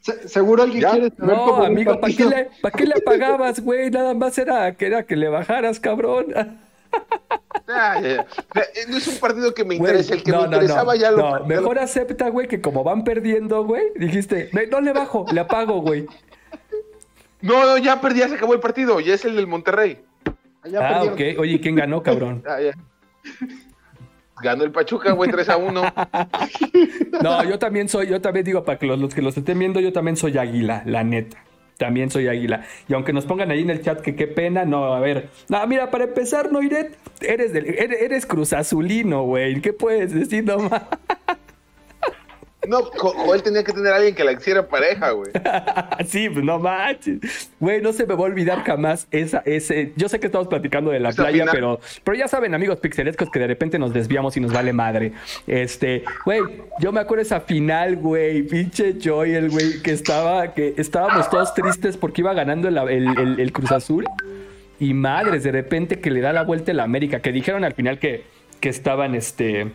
[0.01, 0.91] Se- seguro alguien ¿Ya?
[0.91, 3.89] quiere saber No, amigo, ¿para qué, le, ¿para qué le apagabas, güey?
[3.91, 6.27] Nada más era que, era que le bajaras, cabrón.
[7.67, 8.21] Ah, ya, ya.
[8.61, 10.15] Eh, No es un partido que me Güey, interesa.
[10.15, 11.17] El que no, me no, interesaba no, ya lo.
[11.17, 14.93] no, ya lo- mejor acepta, güey, que como van perdiendo, güey, dijiste, "No, no le
[14.93, 16.07] bajo, le apago, güey.
[17.41, 18.99] No, no, ya perdí, ya se acabó el partido.
[18.99, 20.01] Ya es el del Monterrey.
[20.65, 21.35] Ya ah, perdieron.
[21.35, 21.39] ok.
[21.41, 22.43] Oye, ¿quién ganó, cabrón?
[22.47, 22.73] Ah, ya.
[24.41, 25.81] Ganó el Pachuca, güey, 3 a 1.
[27.21, 29.81] No, yo también soy, yo también digo, para que los, los que los estén viendo,
[29.81, 31.43] yo también soy águila, la neta.
[31.77, 32.65] También soy águila.
[32.87, 35.29] Y aunque nos pongan ahí en el chat que qué pena, no, a ver.
[35.49, 39.59] No, mira, para empezar, Noiret, eres del, eres, eres cruzazulino, güey.
[39.61, 40.83] ¿Qué puedes decir nomás?
[42.67, 45.31] No, Jo- Joel tenía que tener a alguien que la hiciera pareja, güey.
[46.05, 47.49] sí, pues no manches.
[47.59, 49.93] Güey, no se me va a olvidar jamás esa, ese.
[49.95, 51.55] Yo sé que estamos platicando de la Esa playa, final.
[51.55, 55.13] pero, pero ya saben, amigos pixelescos, que de repente nos desviamos y nos vale madre.
[55.47, 56.41] Este, güey,
[56.79, 61.95] yo me acuerdo esa final, güey, pinche Joel, güey, que estaba, que estábamos todos tristes
[61.95, 64.05] porque iba ganando el, el- el- el Cruz Azul.
[64.81, 67.99] Y madres, de repente que le da la vuelta el América, que dijeron al final
[67.99, 68.25] que,
[68.59, 69.71] que estaban, este,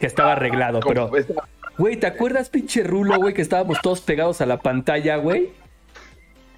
[0.00, 1.10] que estaba arreglado, pero.
[1.78, 5.52] Güey, ¿te acuerdas, pinche Rulo, güey, que estábamos todos pegados a la pantalla, güey?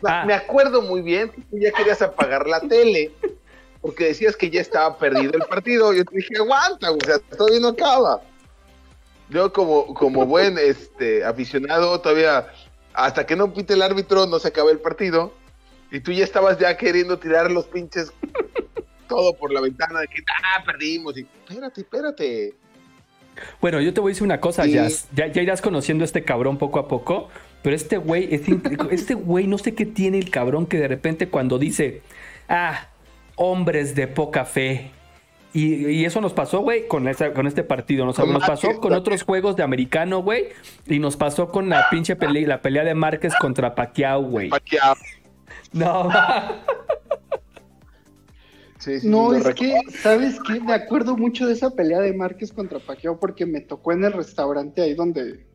[0.04, 0.24] Ah.
[0.26, 3.12] Me acuerdo muy bien que tú ya querías apagar la tele
[3.80, 5.92] porque decías que ya estaba perdido el partido.
[5.92, 8.22] Yo te dije, aguanta, güey, o sea, todavía no acaba.
[9.28, 12.46] Yo como, como buen este, aficionado, todavía,
[12.92, 15.32] hasta que no pite el árbitro, no se acaba el partido.
[15.90, 18.12] Y tú ya estabas ya queriendo tirar los pinches
[19.06, 21.16] todo por la ventana de que, ah, perdimos.
[21.18, 22.54] Y espérate, espérate.
[23.60, 24.66] Bueno, yo te voy a decir una cosa.
[24.66, 25.08] Jazz.
[25.14, 27.28] Ya, ya irás conociendo a este cabrón poco a poco.
[27.62, 28.28] Pero este güey,
[28.90, 32.02] este güey, no sé qué tiene el cabrón que de repente cuando dice,
[32.48, 32.88] ah,
[33.36, 34.90] hombres de poca fe,
[35.54, 38.04] Y, y eso nos pasó, güey, con, esa- con este partido.
[38.04, 40.46] Nos, pasó con otros juegos de americano, güey.
[40.86, 44.48] Y nos pasó con la pinche pelea, la pelea de Márquez contra Pacquiao, güey.
[44.50, 44.94] Pacquiao.
[45.72, 46.08] No,
[48.84, 49.80] Sí, sí, No, es recuerdo.
[49.86, 50.60] que, ¿sabes qué?
[50.60, 54.12] Me acuerdo mucho de esa pelea de Márquez contra Pacquiao porque me tocó en el
[54.12, 55.46] restaurante ahí donde,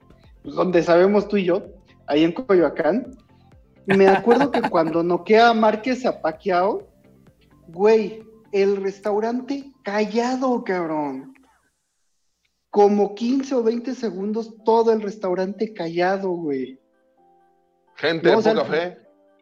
[0.41, 1.63] pues, donde sabemos tú y yo,
[2.07, 3.15] ahí en Coyoacán.
[3.85, 6.87] Me acuerdo que cuando noquea a Márquez a Pacquiao,
[7.67, 11.33] güey, el restaurante callado, cabrón.
[12.71, 16.79] Como 15 o 20 segundos, todo el restaurante callado, güey.
[17.95, 18.97] Gente No, o sea, poca fe.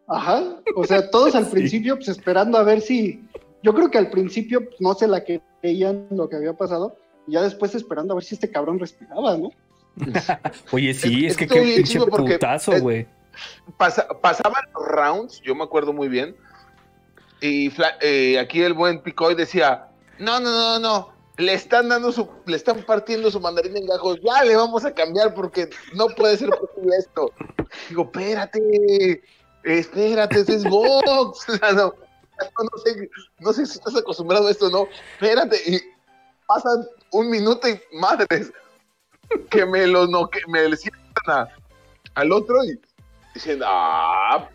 [0.10, 1.52] Ajá, o sea, todos al Sí.
[1.52, 3.22] principio, pues esperando a ver si.
[3.64, 7.34] Yo creo que al principio pues, no se la creían lo que había pasado, y
[7.34, 9.50] ya después esperando a ver si este cabrón respiraba, ¿no?
[10.72, 13.08] oye, sí, Es- es, que qué pinche putazo, güey.
[13.78, 16.36] Pasa- pasaban los rounds, yo me acuerdo muy bien.
[17.42, 21.10] Y Fla- eh, aquí el buen Picoy decía: No, no, no, no.
[21.38, 24.20] Le están dando su, le están partiendo su mandarín en gajos.
[24.24, 27.32] Ya le vamos a cambiar porque no puede ser posible esto.
[27.90, 29.22] Digo, espérate,
[29.64, 31.94] espérate, ese es sea, no,
[32.64, 34.88] no sé, no sé si estás acostumbrado a esto o no.
[35.14, 35.58] Espérate.
[35.66, 35.80] Y
[36.48, 38.52] pasan un minuto y madres
[39.50, 41.48] que me lo no, que me le sientan a-
[42.16, 42.80] al otro y
[43.34, 44.48] dicen, ah,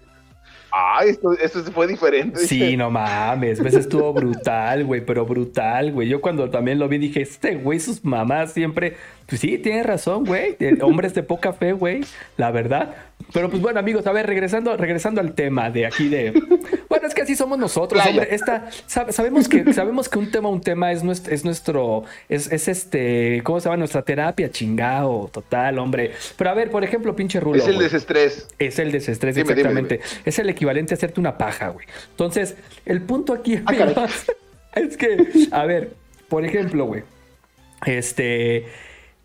[0.72, 2.40] ah, esto, esto fue diferente.
[2.40, 6.08] Sí, no mames, ves, estuvo brutal, güey, pero brutal, güey.
[6.08, 10.24] Yo cuando también lo vi dije, este güey, sus mamás siempre, pues sí, tiene razón,
[10.24, 12.00] güey, hombres de poca fe, güey,
[12.36, 12.96] la verdad.
[13.32, 16.32] Pero pues bueno, amigos, a ver, regresando, regresando al tema de aquí de,
[17.12, 18.20] es que así somos nosotros, Playa.
[18.22, 18.34] hombre.
[18.34, 22.50] Esta, sab- sabemos que, sabemos que un tema, un tema es nuestro, es nuestro, es,
[22.50, 23.76] es este, ¿cómo se llama?
[23.76, 26.12] Nuestra terapia, chingao, total, hombre.
[26.36, 27.58] Pero a ver, por ejemplo, pinche Rulo.
[27.58, 27.84] es el güey.
[27.84, 28.48] desestrés.
[28.58, 30.00] Es el desestrés, Dime, dime, exactamente.
[30.24, 31.86] Es el equivalente a hacerte una paja, güey.
[32.10, 34.06] Entonces, el punto aquí Ah,
[34.74, 35.92] es que, a ver,
[36.28, 37.02] por ejemplo, güey,
[37.86, 38.66] este,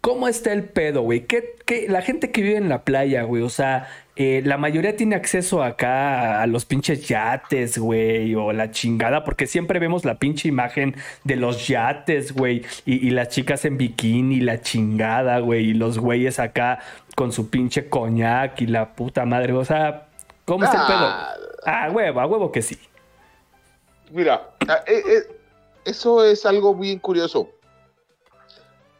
[0.01, 1.21] ¿cómo está el pedo, güey?
[1.25, 4.95] ¿Qué, qué- la gente que vive en la playa, güey, o sea, eh, la mayoría
[4.95, 10.15] tiene acceso acá a los pinches yates, güey, o la chingada, porque siempre vemos la
[10.15, 15.69] pinche imagen de los yates, güey, y, y las chicas en bikini, la chingada, güey,
[15.69, 16.79] y los güeyes acá
[17.15, 20.07] con su pinche coñac y la puta madre, o sea,
[20.45, 20.87] ¿cómo está el Ah.
[20.87, 21.47] pedo?
[21.65, 22.77] Ah, huevo, a huevo que sí.
[24.11, 25.35] Mira, ah, eh, eh,
[25.85, 27.49] eso es algo bien curioso.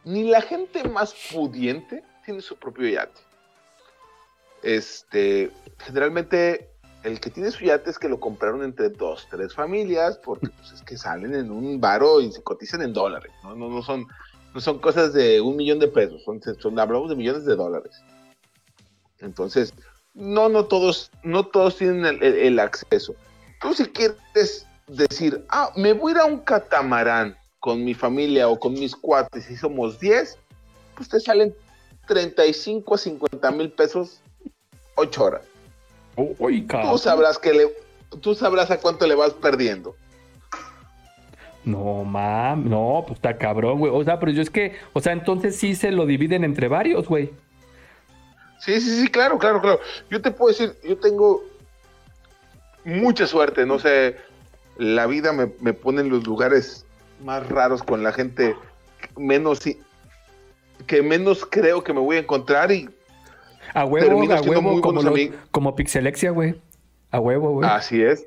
[0.04, 3.20] Ni la gente más pudiente tiene su propio yate.
[4.62, 6.70] Este, generalmente
[7.04, 10.72] el que tiene su yate es que lo compraron entre dos, tres familias, porque pues,
[10.72, 13.54] es que salen en un varo y se cotizan en dólares, ¿no?
[13.54, 14.06] No, no son,
[14.54, 17.92] no son cosas de un millón de pesos, son, son- hablamos de millones de dólares.
[19.20, 19.72] Entonces,
[20.14, 23.14] no, no todos, no todos tienen el, el- el acceso.
[23.60, 28.48] Tú si quieres decir, ah, me voy a ir a un catamarán con mi familia
[28.48, 30.36] o con mis cuates y somos 10,
[30.96, 31.54] pues te salen
[32.06, 34.20] 35 a 50 mil pesos
[34.98, 35.42] 8 horas.
[36.16, 37.72] Tú sabrás que le,
[38.20, 39.94] tú sabrás a cuánto le vas perdiendo.
[41.64, 43.92] No, mam, no, pues está cabrón, güey.
[43.94, 47.06] O sea, pero yo es que, o sea, entonces sí se lo dividen entre varios,
[47.06, 47.30] güey.
[48.58, 49.80] Sí, sí, sí, claro, claro, claro.
[50.10, 51.44] Yo te puedo decir, yo tengo
[52.84, 54.16] mucha suerte, no sé,
[54.78, 56.86] la vida me, me pone en los lugares
[57.22, 58.56] más raros con la gente
[59.16, 59.60] menos
[60.86, 62.88] que menos creo que me voy a encontrar y
[63.74, 65.36] A huevo, a siendo huevo, muy como, buenos los- amigos.
[65.50, 66.60] como Pixelexia, güey.
[67.10, 67.68] A huevo, güey.
[67.68, 68.26] así es.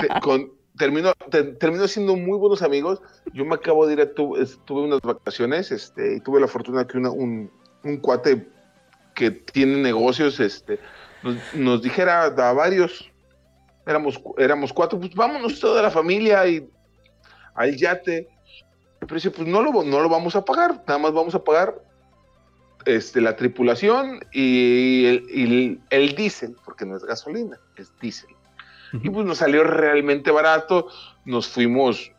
[0.00, 3.00] Te- con, termino, te- termino siendo muy buenos amigos.
[3.32, 6.86] Yo me acabo de ir a tu, tuve unas vacaciones, este, y tuve la fortuna
[6.86, 7.50] que una- un,
[7.84, 8.46] un cuate
[9.14, 10.78] que tiene negocios, este,
[11.22, 13.10] nos, nos dijera a varios,
[13.86, 16.68] éramos, éramos cuatro, pues vámonos toda la familia y
[17.54, 18.28] al yate.
[19.00, 21.74] Pero dice, pues no lo, no lo vamos a pagar, nada más vamos a pagar
[22.86, 28.30] este, la tripulación y el, y el- el diésel, porque no es gasolina, es diésel.
[28.92, 30.88] Y pues nos salió realmente barato.
[31.24, 32.12] Nos fuimos,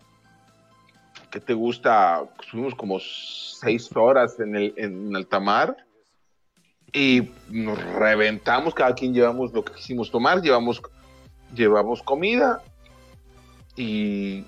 [1.31, 2.23] ¿qué te gusta?
[2.51, 5.75] Fuimos como seis horas en, el, en alta mar
[6.93, 8.73] y nos reventamos.
[8.75, 10.81] Cada quien llevamos lo que quisimos tomar, llevamos,
[11.55, 12.61] llevamos comida
[13.75, 14.43] y,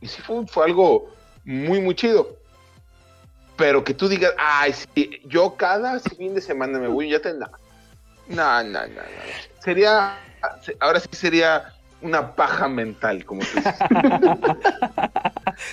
[0.00, 1.10] y sí fue, fue algo
[1.44, 2.36] muy, muy chido.
[3.56, 7.32] Pero que tú digas, ay, sí, yo cada fin de semana me voy, ya te
[7.34, 7.46] no,
[8.28, 9.02] no, no, no.
[9.62, 10.16] Sería,
[10.80, 13.74] ahora sí sería una paja mental, como tú dices.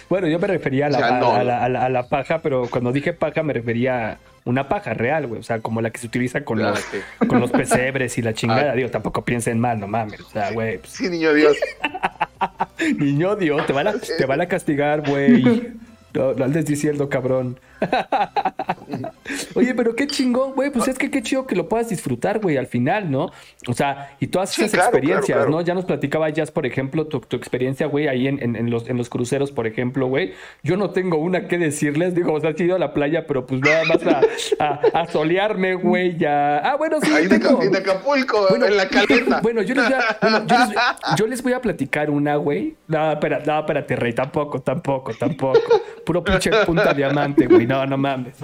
[0.09, 1.43] Bueno, yo me refería a la, O sea, a- no, a no.
[1.45, 4.93] la- a la- a la paja, pero cuando dije paja me refería a una paja
[4.93, 5.39] real, güey.
[5.39, 6.97] O sea, como la que se utiliza con, los, sí.
[7.27, 8.71] con los pesebres y la chingada.
[8.71, 8.75] Ah.
[8.75, 10.19] Digo, tampoco piensen mal, no mames.
[10.21, 11.57] O sea, güey, pues, Sí, niño Dios.
[12.97, 15.71] niño Dios, te van a, te van a castigar, güey.
[16.13, 17.59] No, no andes diciendo, cabrón.
[19.55, 20.69] Oye, pero qué chingón, güey.
[20.71, 23.31] Pues es que qué chido que lo puedas disfrutar, güey, al final, ¿no?
[23.67, 25.57] O sea, y todas Sí, esas claro, experiencias, claro, claro.
[25.59, 25.61] ¿no?
[25.61, 28.87] Ya nos platicaba Jazz, por ejemplo, tu, tu experiencia, güey, ahí en, en- en los,
[28.89, 30.33] en los cruceros, por ejemplo, güey.
[30.63, 33.45] Yo no tengo una que decirles, digo, o sea, he ido a la playa, pero
[33.45, 34.21] pues nada más a,
[34.59, 36.57] a- a solearme, güey, ya.
[36.59, 37.61] Ah, bueno, sí, Ahí de, tengo.
[37.61, 39.39] En Acapulco, Bueno, en la caleta.
[39.49, 40.69] Bueno, yo les voy a, bueno, yo les,
[41.17, 42.75] yo les voy a platicar una, güey.
[42.87, 45.59] No, espera, no, espérate, rey, tampoco, tampoco, tampoco.
[46.05, 47.65] Puro pinche punta diamante, güey.
[47.69, 48.35] No, no mames.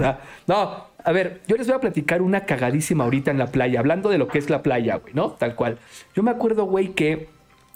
[0.48, 4.10] No, a ver, yo les voy a platicar una cagadísima ahorita en la playa, hablando
[4.10, 5.32] de lo que es la playa, güey, ¿no?
[5.32, 5.80] Tal cual.
[6.16, 7.28] Yo me acuerdo, güey, que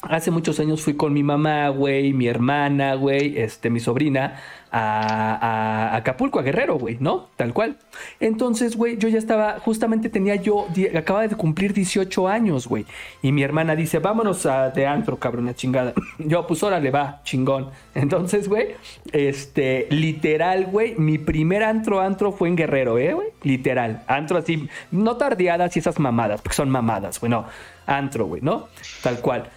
[0.04, 4.40] hace muchos años fui con mi mamá, güey, mi hermana, güey, este, mi sobrina,
[4.72, 7.28] a, Acapulco, a Guerrero, güey, ¿no?
[7.36, 7.78] Tal cual.
[8.20, 12.86] Entonces, güey, yo ya estaba, justamente tenía yo, acababa de cumplir 18 años, güey.
[13.22, 15.94] Y mi hermana dice, vámonos a, de antro, cabrón, la chingada.
[16.20, 17.70] Yo, pues órale, va, chingón.
[17.96, 18.76] Entonces, güey,
[19.12, 23.28] este, literal, güey, mi primer antro, antro fue en Guerrero, ¿eh, güey?
[23.44, 24.04] Literal.
[24.08, 27.46] Antro así, no tardeadas y esas mamadas, porque son mamadas, güey, no.
[27.86, 28.68] Antro, güey, ¿no?
[29.02, 29.50] Tal cual.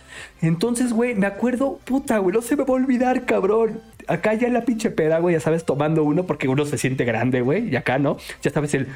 [0.42, 3.80] Entonces, güey, me acuerdo, puta, güey, no se me va a olvidar, cabrón.
[4.08, 7.04] Acá ya en la pinche peda, güey, ya sabes, tomando uno porque uno se siente
[7.04, 7.68] grande, güey.
[7.68, 8.16] Y acá, ¿no?
[8.42, 8.88] Ya sabes el...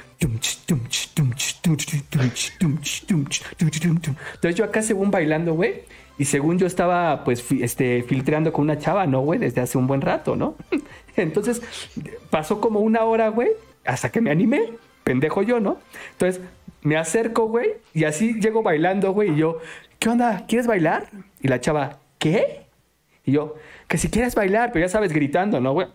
[4.35, 5.85] Entonces yo acá según bailando, güey.
[6.19, 9.39] Y según yo estaba, pues, este, filtreando con una chava, ¿no, güey?
[9.39, 10.57] Desde hace un buen rato, ¿no?
[11.17, 11.63] Entonces
[12.31, 13.51] pasó como una hora, güey,
[13.85, 14.73] hasta que me animé.
[15.05, 15.79] Pendejo yo, ¿no?
[16.13, 16.43] Entonces
[16.83, 19.59] me acerco, güey, y así llego bailando, güey, y yo,
[19.99, 20.47] ¿qué onda?
[20.49, 21.09] ¿Quieres bailar?
[21.47, 22.67] Y la chava, ¿qué?
[23.25, 23.55] Y yo,
[23.87, 25.87] que si quieres bailar, pero ya sabes, gritando, ¿no, güey?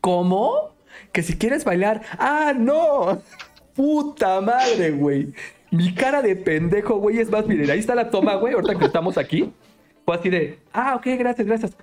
[0.00, 0.70] ¿Cómo?
[1.12, 2.00] Que si quieres bailar.
[2.18, 3.20] ¡Ah, no!
[3.76, 5.34] ¡Puta madre, güey!
[5.70, 8.86] Mi cara de pendejo, güey, es más, miren, ahí está la toma, güey, ahorita que
[8.86, 9.52] estamos aquí.
[10.06, 11.76] Fue así de, ah, ok, gracias, gracias.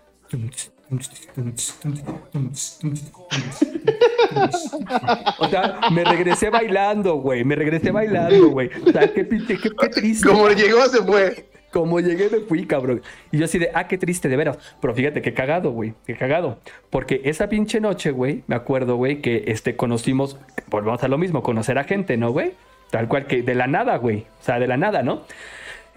[5.40, 7.44] O sea, me regresé bailando, güey.
[7.44, 8.70] Me regresé bailando, güey.
[8.88, 10.28] O sea, qué, pinche- qué, qué triste.
[10.28, 11.48] Como llegó, se fue.
[11.78, 13.04] Como llegué me fui, cabrón.
[13.32, 14.58] Y yo así de, ah, qué triste, de veras.
[14.82, 15.94] Pero fíjate, qué cagado, güey.
[16.08, 16.58] Qué cagado.
[16.90, 20.40] Porque esa pinche noche, güey, me acuerdo, güey, que este, conocimos,
[20.72, 22.54] volvemos a lo mismo, conocer a gente, ¿no, güey?
[22.90, 24.26] Tal cual que de la nada, güey.
[24.40, 25.22] O sea, de la nada, ¿no?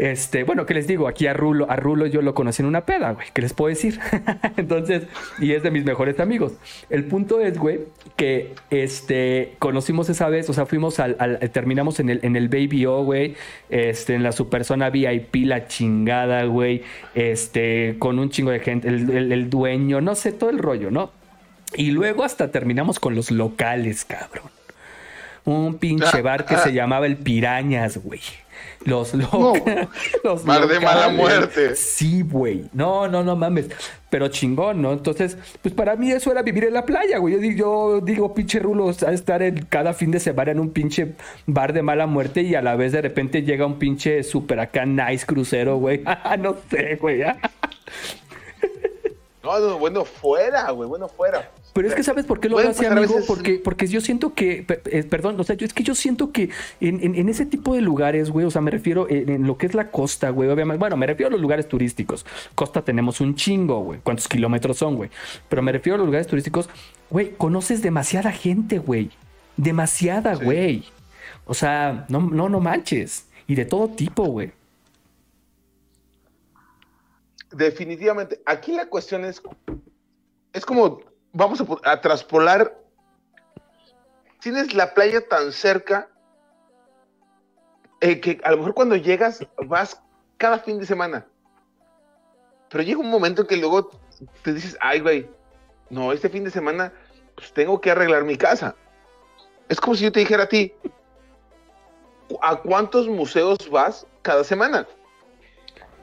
[0.00, 1.08] Este, bueno, ¿qué les digo?
[1.08, 3.26] Aquí a Rulo, a Rulo yo lo conocí en una peda, güey.
[3.34, 4.00] ¿Qué les puedo decir?
[4.56, 5.02] Entonces,
[5.40, 6.54] y es de mis mejores amigos.
[6.88, 7.80] El punto es, güey,
[8.16, 12.48] que este, conocimos esa vez, o sea, fuimos al, al- terminamos en el, en el
[12.48, 13.34] Baby O, güey,
[13.68, 16.82] este, en la super zona VIP, la chingada, güey,
[17.14, 20.90] este, con un chingo de gente, el, el- el dueño, no sé, todo el rollo,
[20.90, 21.12] ¿no?
[21.74, 24.48] Y luego hasta terminamos con los locales, cabrón.
[25.44, 28.20] Un pinche bar que se llamaba el Pirañas, güey.
[28.84, 29.88] Los locales.
[30.24, 31.76] los Bar de mala muerte.
[31.76, 32.64] Sí, güey.
[32.72, 33.68] No, no, no mames.
[34.08, 34.92] Pero chingón, ¿no?
[34.92, 37.34] Entonces, pues para mí eso era vivir en la playa, güey.
[37.34, 40.70] Yo digo, yo digo pinche rulos, a estar en, cada fin de semana en un
[40.70, 41.14] pinche
[41.46, 44.84] bar de mala muerte y a la vez de repente llega un pinche super acá
[44.86, 46.02] nice crucero, güey.
[46.38, 47.22] no sé, güey.
[49.42, 51.50] No, no, bueno, fuera, güey, bueno, fuera.
[51.72, 54.34] Pero es que sabes por qué lo veo así, amigo, veces- porque, porque yo siento
[54.34, 57.46] que, eh, perdón, o sea, yo, es que yo siento que en, en- en ese
[57.46, 60.30] tipo de lugares, güey, o sea, me refiero en, en lo que es la costa,
[60.30, 62.26] güey, obviamente, bueno, me refiero a los lugares turísticos.
[62.56, 65.10] Costa tenemos un chingo, güey, cuántos kilómetros son, güey.
[65.48, 66.68] Pero me refiero a los lugares turísticos,
[67.08, 69.10] güey, conoces demasiada gente, güey,
[69.56, 70.44] demasiada, Sí.
[70.44, 70.84] güey.
[71.46, 73.26] O sea, no, no, no manches.
[73.46, 74.52] Y de todo tipo, güey.
[77.52, 78.40] Definitivamente.
[78.46, 79.42] Aquí la cuestión es,
[80.52, 81.00] es como,
[81.32, 82.74] vamos a, po- a traspolar.
[84.40, 86.08] Tienes la playa tan cerca
[88.00, 90.00] eh, que a lo mejor cuando llegas vas
[90.38, 91.26] cada fin de semana.
[92.70, 93.90] Pero llega un momento en que luego
[94.42, 95.28] te dices, ay, güey,
[95.90, 96.92] no, este fin de semana
[97.34, 98.74] pues tengo que arreglar mi casa.
[99.68, 100.72] Es como si yo te dijera a ti,
[102.42, 104.86] ¿a cuántos museos vas cada semana?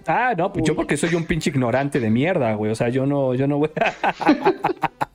[0.06, 2.72] Ah, no, pues yo porque soy un pinche ignorante de mierda, güey.
[2.72, 3.72] O sea, yo no, yo no voy.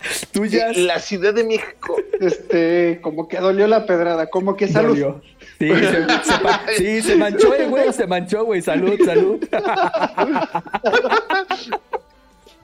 [0.32, 0.72] Tú ya.
[0.72, 1.96] La Ciudad de México.
[2.20, 4.90] Este, como que dolió la pedrada, como que salud.
[4.90, 5.22] Dolió.
[5.58, 8.62] Sí, se, se sí, se manchó, eh, güey, se manchó, güey.
[8.62, 9.38] Salud, salud.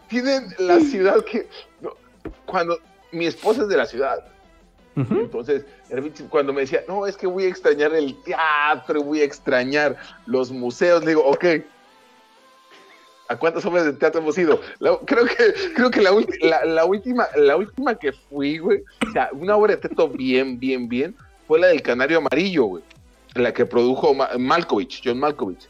[0.08, 1.48] Tienen la ciudad que.
[1.80, 1.96] no,
[2.46, 2.78] cuando
[3.12, 4.24] mi esposa es de la ciudad.
[4.96, 5.64] Entonces,
[6.28, 9.96] cuando me decía, no, es que voy a extrañar el teatro, voy a extrañar
[10.26, 11.44] los museos, le digo, ok.
[13.28, 14.60] ¿A cuántas obras de teatro hemos ido?
[14.80, 18.82] La- creo que, creo que la, ulti- la, la última, la última que fui, güey,
[19.08, 21.14] o sea, una obra de teatro bien, bien, bien,
[21.46, 22.82] fue la del Canario Amarillo, güey.
[23.34, 25.66] La que produjo Ma- Malkovich, John Malkovich.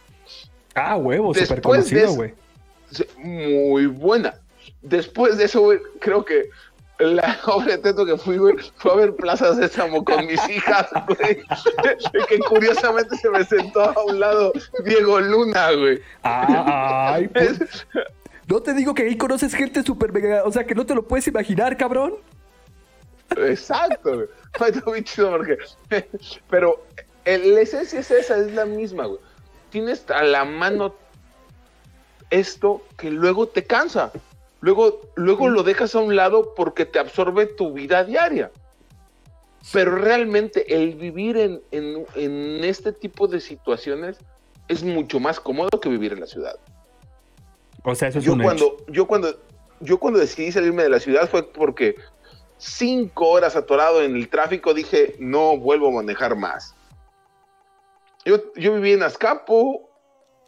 [0.74, 2.34] Ah, huevo, súper conocido, güey.
[3.18, 4.34] Muy buena.
[4.82, 6.50] Después de eso, güey, creo que
[6.98, 10.88] La obra de teatro que fui, güey, fue a ver Plaza Sésamo con mis hijas,
[11.08, 11.42] güey.
[12.28, 14.52] que curiosamente se me sentó a un lado
[14.84, 16.00] Diego Luna, güey.
[16.22, 17.86] Ay, pues,
[18.46, 21.02] no te digo que ahí conoces gente súper mega, o sea, que no te lo
[21.06, 22.14] puedes imaginar, cabrón.
[23.36, 24.28] Exacto, güey.
[24.52, 25.58] Fue muy chido porque...
[26.48, 26.84] Pero
[27.24, 29.18] el- la esencia es esa, es la misma, güey.
[29.70, 30.94] Tienes a la mano
[32.30, 34.12] esto que luego te cansa.
[34.64, 38.50] Luego, luego lo dejas a un lado porque te absorbe tu vida diaria.
[39.74, 44.16] Pero realmente el vivir en, en- en este tipo de situaciones
[44.68, 46.56] es mucho más cómodo que vivir en la ciudad.
[47.82, 48.76] O sea, eso es Yo un cuando, hecho.
[48.88, 49.38] yo cuando,
[49.80, 51.96] yo cuando decidí salirme de la ciudad fue porque
[52.56, 56.74] cinco horas atorado en el tráfico dije no vuelvo a manejar más.
[58.24, 59.90] Yo, yo vivía en Azcapo,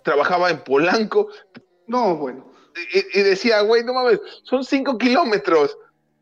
[0.02, 1.28] trabajaba en Polanco
[1.86, 2.55] No, bueno.
[2.93, 5.77] Y, y decía, güey, no mames, son cinco kilómetros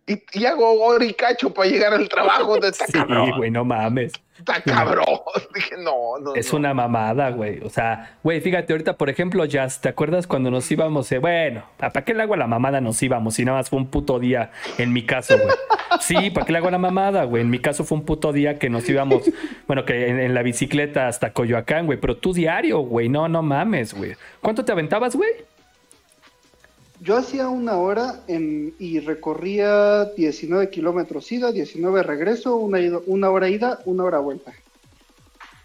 [0.07, 2.57] y, y hago hora y cacho para llegar al trabajo.
[2.63, 2.99] Está Sí,
[3.39, 4.13] güey, no mames.
[4.39, 5.07] está cabrón.
[5.55, 6.35] Dije, no, no.
[6.35, 6.59] Es no.
[6.59, 7.61] una mamada, güey.
[7.63, 11.11] O sea, güey, fíjate, ahorita, por ejemplo, Jazz, ¿te acuerdas cuando nos íbamos?
[11.11, 13.33] eh, bueno, ¿para qué le hago la mamada nos íbamos?
[13.35, 15.55] Si nada más fue un puto día, en mi caso, güey.
[16.01, 17.43] Sí, ¿para qué le hago la mamada, güey?
[17.43, 19.23] En mi caso fue un puto día que nos íbamos,
[19.67, 21.99] bueno, que en, en la bicicleta hasta Coyoacán, güey.
[21.99, 23.09] Pero tú diario, güey.
[23.09, 24.17] No, no mames, güey.
[24.43, 25.31] ¿Cuánto te aventabas, güey?
[27.05, 33.51] Yo hacía una hora en- y recorría 19 kilómetros ida, 19 regreso, una, una hora
[33.51, 34.53] ida, una hora vuelta.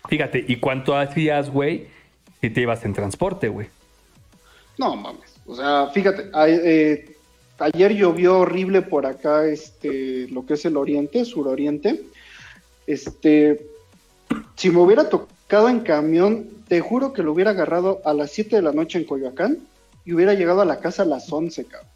[0.09, 1.87] Fíjate, ¿y cuánto hacías, güey,
[2.41, 3.67] si te ibas en transporte, güey?
[4.77, 5.33] No mames.
[5.45, 7.15] O sea, fíjate, a- eh,
[7.59, 12.01] ayer llovió horrible por acá, este, lo que es el oriente, suroriente.
[12.85, 13.65] Este,
[14.57, 18.57] si me hubiera tocado en camión, te juro que lo hubiera agarrado a las 7
[18.57, 19.59] de la noche en Coyoacán
[20.09, 21.87] y hubiera llegado a la casa a las 11, cabrón.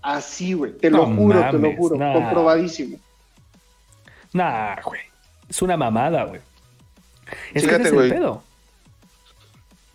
[0.00, 2.14] Así, güey, te lo juro, te lo juro, nah.
[2.14, 2.98] comprobadísimo.
[4.32, 5.02] Nah, güey.
[5.46, 6.40] Es una mamada, güey.
[7.52, 8.10] Es que Fíjate, ese es el güey.
[8.10, 8.42] pedo.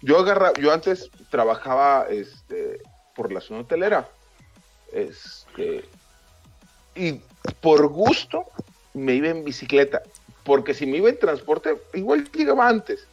[0.02, 2.80] Yo agarra, yo antes trabajaba este,
[3.16, 4.08] por la zona hotelera.
[4.94, 5.84] Este,
[6.94, 7.22] y
[7.60, 8.46] por gusto
[8.94, 10.04] me iba en bicicleta.
[10.44, 13.08] Porque si me iba en transporte, igual llegaba antes.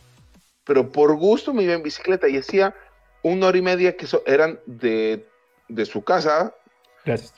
[0.64, 2.74] Pero por gusto me iba en bicicleta y hacía
[3.22, 5.26] una hora y media que so- eran de,
[5.68, 6.54] de su casa
[7.04, 7.32] Gracias.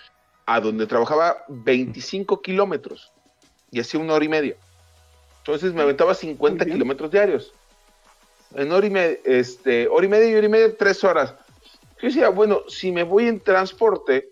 [0.46, 3.12] a donde trabajaba 25 kilómetros
[3.70, 4.56] y hacía una hora y media.
[5.38, 6.76] Entonces me aventaba 50 Muy bien.
[6.76, 7.52] kilómetros diarios.
[8.54, 11.34] En hora y media, este, hora y media y hora y media, tres horas.
[12.02, 14.30] Yo decía, bueno, si me voy en transporte,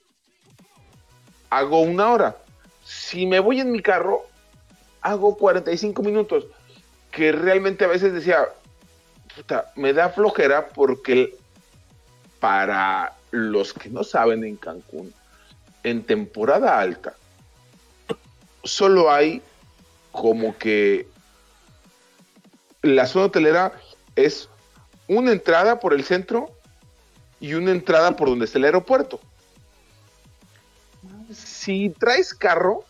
[1.51, 2.37] hago una hora.
[2.85, 4.23] Si me voy en mi carro,
[5.03, 6.47] hago 45 minutos.
[7.11, 8.49] Que realmente a veces decía,
[9.77, 11.37] me da flojera porque
[12.41, 15.13] para los que no saben en Cancún,
[15.83, 17.15] en temporada alta,
[18.65, 19.43] solo hay
[20.13, 21.09] como que
[22.83, 23.73] la zona hotelera
[24.17, 24.49] es
[25.07, 26.51] una entrada por el centro
[27.41, 29.21] y una entrada por donde está el aeropuerto.
[31.33, 32.85] Si traes carro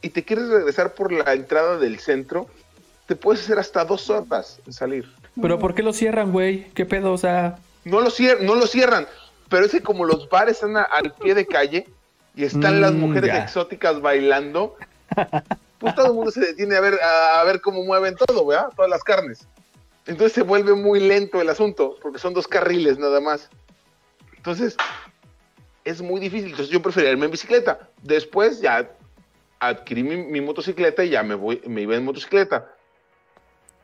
[0.00, 2.48] y te quieres regresar por la entrada del centro,
[3.12, 5.04] te puedes hacer hasta dos horas en salir.
[5.40, 6.70] Pero ¿por qué lo cierran, güey?
[6.70, 7.12] ¿Qué pedo?
[7.12, 9.06] O sea, No lo, cier- no lo cierran,
[9.50, 11.86] pero es que como los bares están a- al pie de calle
[12.34, 13.36] y están las Mm, mujeres ya.
[13.42, 14.76] exóticas bailando,
[15.78, 18.68] pues todo el mundo se detiene a ver, a, a ver cómo mueven todo, ¿verdad?
[18.74, 19.46] Todas las carnes.
[20.06, 23.50] Entonces se vuelve muy lento el asunto, porque son dos carriles nada más.
[24.38, 24.74] Entonces,
[25.84, 26.48] es muy difícil.
[26.52, 27.90] Entonces yo prefería irme en bicicleta.
[28.02, 28.90] Después ya
[29.60, 32.71] adquirí mi, mi motocicleta y ya me, voy, me iba en motocicleta.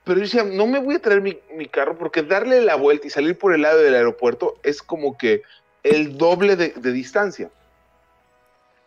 [0.09, 3.07] Pero yo decía, no me voy a traer mi, mi carro porque darle la vuelta
[3.07, 5.43] y salir por el lado del aeropuerto es como que
[5.83, 7.51] el doble de, de distancia.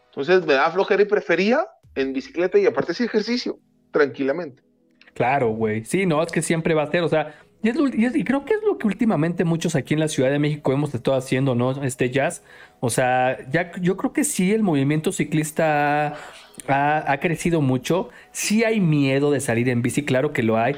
[0.07, 3.59] Entonces me daba flojera y prefería en bicicleta y aparte hacía ejercicio,
[3.91, 4.63] tranquilamente.
[5.13, 5.85] claro, güey.
[5.85, 8.55] Sí, no, es que siempre va a ser, o sea, y, es y creo que
[8.55, 11.83] es lo que últimamente muchos aquí en la Ciudad de México hemos estado haciendo, ¿no?
[11.83, 12.41] Este jazz.
[12.79, 16.15] O sea, ya yo creo que sí, el movimiento ciclista
[16.67, 18.09] ha, ha crecido mucho.
[18.31, 20.75] Sí hay miedo de salir en bici, claro que lo hay.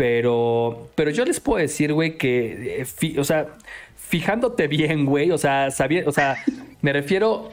[0.00, 3.48] Pero, pero yo les puedo decir, güey, que, eh, o sea,
[3.96, 6.36] fijándote bien, güey, o sea, sabiendo, o sea,
[6.80, 7.50] me refiero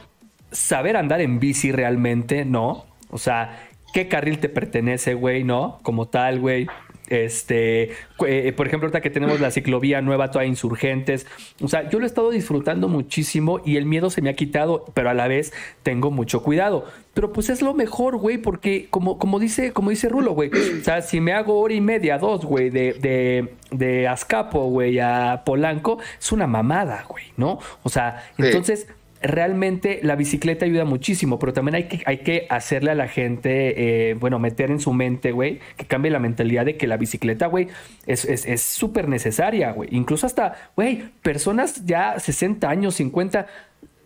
[0.50, 2.86] saber andar en bici realmente, ¿no?
[3.10, 5.78] O sea, qué carril te pertenece, güey, ¿no?
[5.82, 6.66] Como tal, güey.
[7.08, 7.92] Este,
[8.26, 11.26] eh, por ejemplo, ahorita que tenemos la ciclovía nueva, toda insurgentes.
[11.60, 14.84] O sea, yo lo he estado disfrutando muchísimo y el miedo se me ha quitado,
[14.94, 15.52] pero a la vez
[15.82, 16.86] tengo mucho cuidado.
[17.14, 20.50] Pero pues es lo mejor, güey, porque como, como dice, como dice Rulo, güey.
[20.80, 24.98] O sea, si me hago hora y media, dos, güey, de, de, de Azcapo, güey,
[25.00, 27.58] a Polanco, es una mamada, güey, ¿no?
[27.82, 28.74] O sea, Sí.
[29.20, 34.10] Realmente la bicicleta ayuda muchísimo, pero también hay que, hay que hacerle a la gente,
[34.10, 37.46] eh, bueno, meter en su mente, güey, que cambie la mentalidad de que la bicicleta,
[37.46, 37.68] güey,
[38.06, 39.88] es súper necesaria, güey.
[39.92, 43.46] Incluso hasta, güey, personas ya 60 años, 50,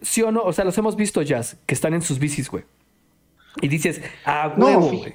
[0.02, 2.64] sí o no, o sea, los hemos visto ya, que están en sus bicis, güey.
[3.60, 5.14] Y dices, ah, huevo, güey.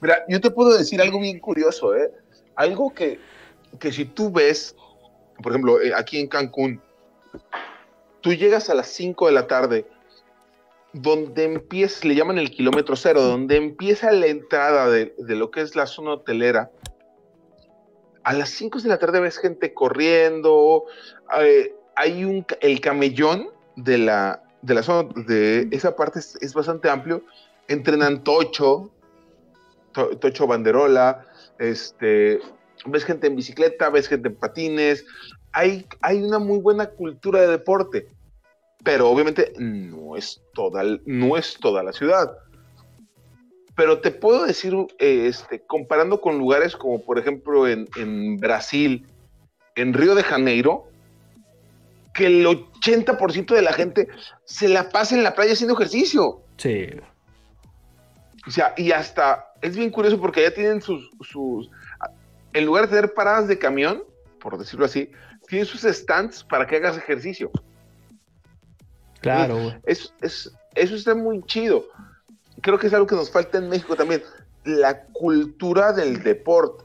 [0.00, 2.10] Mira, yo te puedo decir algo bien curioso, ¿eh?
[2.54, 3.18] Algo que,
[3.80, 4.76] que si tú ves,
[5.42, 6.80] por ejemplo, eh, aquí en Cancún,
[8.26, 9.86] tú llegas a las 5 de la tarde,
[10.92, 15.60] donde empieza, le llaman el kilómetro cero, donde empieza la entrada de, de lo que
[15.60, 16.72] es la zona hotelera,
[18.24, 20.86] a las 5 de la tarde ves gente corriendo,
[21.40, 26.52] eh, hay un, el camellón de la, de la zona, de esa parte es, es
[26.52, 27.22] bastante amplio,
[27.68, 28.90] entrenan tocho,
[29.92, 31.24] to- tocho banderola,
[31.60, 32.40] este,
[32.86, 35.04] ves gente en bicicleta, ves gente en patines,
[35.52, 38.08] hay, hay una muy buena cultura de deporte,
[38.86, 42.38] pero obviamente no es toda, no es toda la ciudad.
[43.74, 49.04] Pero te puedo decir, este, comparando con lugares como por ejemplo en, en Brasil,
[49.74, 50.88] en Río de Janeiro,
[52.14, 54.06] que el 80% de la gente
[54.44, 56.42] se la pasa en la playa haciendo ejercicio.
[56.56, 56.86] Sí.
[58.46, 61.68] O sea, y hasta es bien curioso porque ya tienen sus, sus,
[62.52, 64.04] en lugar de tener paradas de camión,
[64.38, 65.10] por decirlo así,
[65.48, 67.50] tienen sus stands para que hagas ejercicio.
[69.20, 69.74] Claro, güey.
[69.84, 71.84] Es, es, eso está muy chido.
[72.60, 74.22] Creo que es algo que nos falta en México también.
[74.64, 76.84] La cultura del deporte,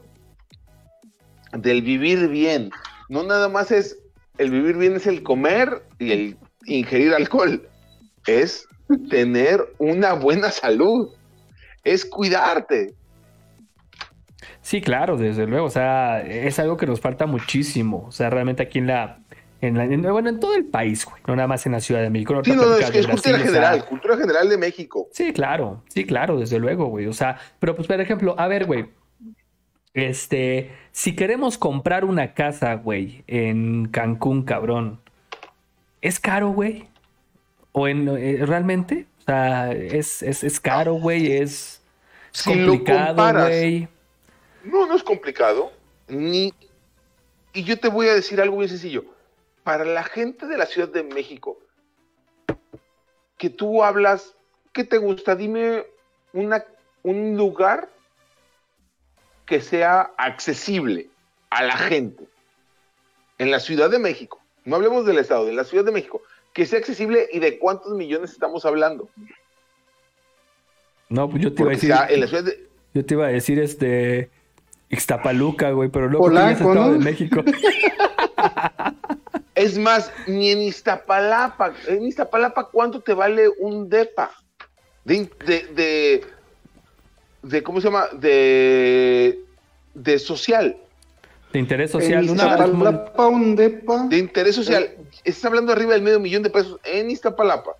[1.52, 2.70] del vivir bien.
[3.08, 3.98] No nada más es,
[4.38, 7.68] el vivir bien es el comer y el ingerir alcohol.
[8.26, 8.66] Es
[9.10, 11.10] tener una buena salud.
[11.84, 12.94] Es cuidarte.
[14.60, 15.66] Sí, claro, desde luego.
[15.66, 18.04] O sea, es algo que nos falta muchísimo.
[18.06, 19.18] O sea, realmente aquí en la.
[19.62, 21.22] En la en- bueno, en todo el país, güey.
[21.26, 22.34] No nada más en la Ciudad de México.
[22.34, 25.08] No Sí, no, es, de es cultura general, cultura general de México.
[25.12, 27.06] Sí, claro, sí, claro, desde luego, güey.
[27.06, 28.86] O sea, pero pues, por ejemplo, a ver, güey.
[29.94, 35.00] Este, si queremos comprar una casa, güey, en Cancún, cabrón,
[36.00, 36.88] ¿es caro, güey?
[37.70, 39.06] ¿O en eh, realmente?
[39.20, 41.80] O sea, es, es, es caro, güey, es,
[42.32, 43.86] Si complicado, güey.
[44.64, 45.70] No, no es complicado.
[46.08, 46.52] Ni...
[47.52, 49.04] Y yo te voy a decir algo bien sencillo.
[49.64, 51.58] Para la gente de la Ciudad de México,
[53.38, 54.34] que tú hablas,
[54.72, 55.36] ¿qué te gusta?
[55.36, 55.84] Dime
[56.32, 56.64] una,
[57.02, 57.88] un lugar
[59.46, 61.08] que sea accesible
[61.50, 62.24] a la gente.
[63.38, 64.40] En la Ciudad de México.
[64.64, 66.22] No hablemos del Estado, de la Ciudad de México.
[66.52, 69.08] Que sea accesible y de cuántos millones estamos hablando.
[71.08, 73.30] No, pues yo te iba a decir, en la Ciudad de, yo te iba a
[73.30, 74.30] decir este
[74.90, 76.92] Ixtapaluca, güey, pero luego Polanco, estado ¿no?
[76.92, 77.42] de México.
[79.54, 81.74] Es más, ni en Iztapalapa.
[81.86, 84.30] En Iztapalapa, ¿cuánto te vale un DEPA?
[85.04, 86.24] De, de, de,
[87.42, 88.06] de- ¿cómo se llama?
[88.12, 89.40] De,
[89.94, 90.76] de social,
[91.52, 94.06] De interés social, en una, Iztapalapa, un depa.
[94.08, 94.96] de interés social.
[95.24, 97.72] Estás hablando arriba del medio millón de pesos en Iztapalapa.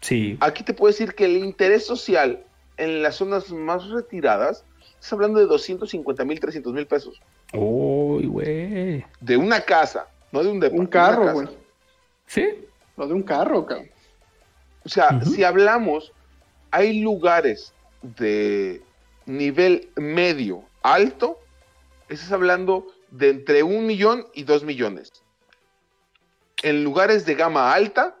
[0.00, 2.42] Sí, Aquí te puedo decir que el interés social
[2.76, 4.64] en las zonas más retiradas,
[4.94, 7.20] estás hablando de 250 mil, 300 mil pesos.
[7.54, 10.06] uy, güey, De una casa,
[10.36, 10.74] no de un DEPA.
[10.74, 11.48] de Un carro, güey.
[12.26, 12.46] sí,
[12.96, 13.90] Lo de un carro, cabrón.
[14.84, 16.12] O sea, si hablamos,
[16.70, 17.72] hay lugares
[18.02, 18.82] de
[19.26, 21.40] nivel medio alto,
[22.08, 25.10] estás hablando de entre un millón y dos millones.
[26.62, 28.16] En lugares de gama alta,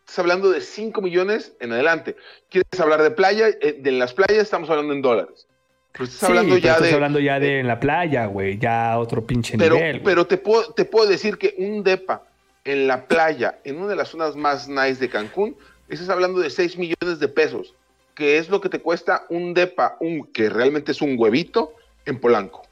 [0.00, 2.16] estás hablando de 5 millones en adelante.
[2.48, 3.48] ¿Quieres hablar de playa?
[3.48, 5.48] Eh, de las playas estamos hablando en dólares.
[5.94, 6.94] Pero estás Sí, hablando pero ya estás de.
[6.94, 10.02] hablando ya de en la playa, güey, ya otro pinche Pero, nivel.
[10.02, 12.22] pero te, puedo, te puedo decir que un DEPA
[12.64, 15.56] en la playa, en una de las zonas más nice de Cancún,
[15.88, 17.74] estás hablando de 6 millones de pesos,
[18.16, 21.74] que es lo que te cuesta un DEPA, un, que realmente es un huevito,
[22.06, 22.62] en Polanco.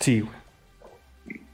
[0.00, 0.32] Sí, güey.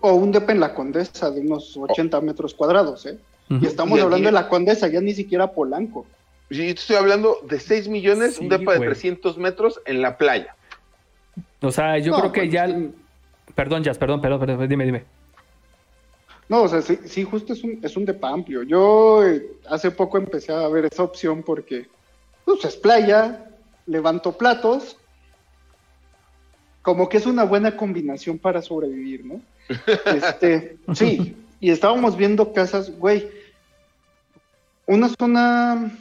[0.01, 3.19] O un depa en la Condesa de unos 80 metros cuadrados, ¿eh?
[3.51, 6.07] Y estamos Y hablando aquí- de la Condesa, ya ni siquiera Polanco.
[6.51, 8.89] Yo te estoy hablando de 6 millones, Sí, un DEPA de güey.
[8.91, 10.55] 300 metros en la playa.
[11.61, 12.69] O sea, yo No, creo que pues, ya.
[13.55, 15.05] Perdón, Jazz, perdón, perdón, perdón, dime, dime.
[16.49, 18.63] No, o sea, sí, sí, justo es un, es un depa amplio.
[18.63, 21.87] Yo eh, hace poco empecé a ver esa opción porque,
[22.45, 23.51] pues, es playa,
[23.87, 24.97] levanto platos,
[26.83, 29.41] como que es una buena combinación para sobrevivir, ¿no?
[30.07, 33.29] Este, sí, y estábamos viendo casas, güey,
[34.87, 35.93] una zona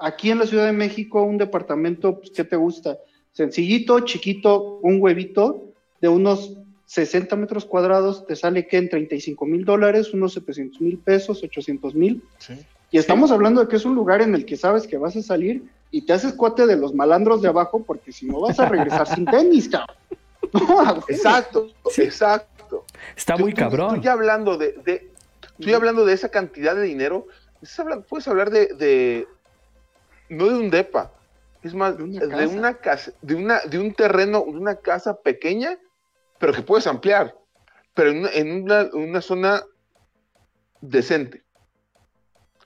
[0.00, 2.96] aquí en la Ciudad de México, un departamento, pues, ¿qué te gusta?
[3.32, 6.56] Sencillito, chiquito, un huevito de unos
[6.86, 11.94] 60 metros cuadrados te sale que en 35 mil dólares, unos 700 mil pesos, 800
[11.94, 12.22] mil.
[12.38, 12.54] Sí.
[12.90, 15.22] Y estamos hablando de que es un lugar en el que sabes que vas a
[15.22, 15.62] salir
[15.92, 19.06] y te haces cuate de los malandros de abajo porque si no vas a regresar
[19.06, 19.96] sin tenis, cabrón.
[20.52, 21.04] No.
[21.08, 22.84] Exacto, exacto.
[23.16, 23.94] Está muy tú- cabrón.
[23.96, 25.08] Estoy hablando de, de-
[25.58, 27.28] estoy hablando de esa cantidad de dinero.
[28.08, 29.28] Puedes hablar de, de-
[30.28, 31.12] no de un depa,
[31.62, 32.46] es más De una de casa.
[32.56, 35.78] una casa, de una, de un terreno, de una casa pequeña,
[36.38, 37.34] pero que puedes ampliar,
[37.94, 39.62] pero en una, en una, una zona
[40.80, 41.42] decente.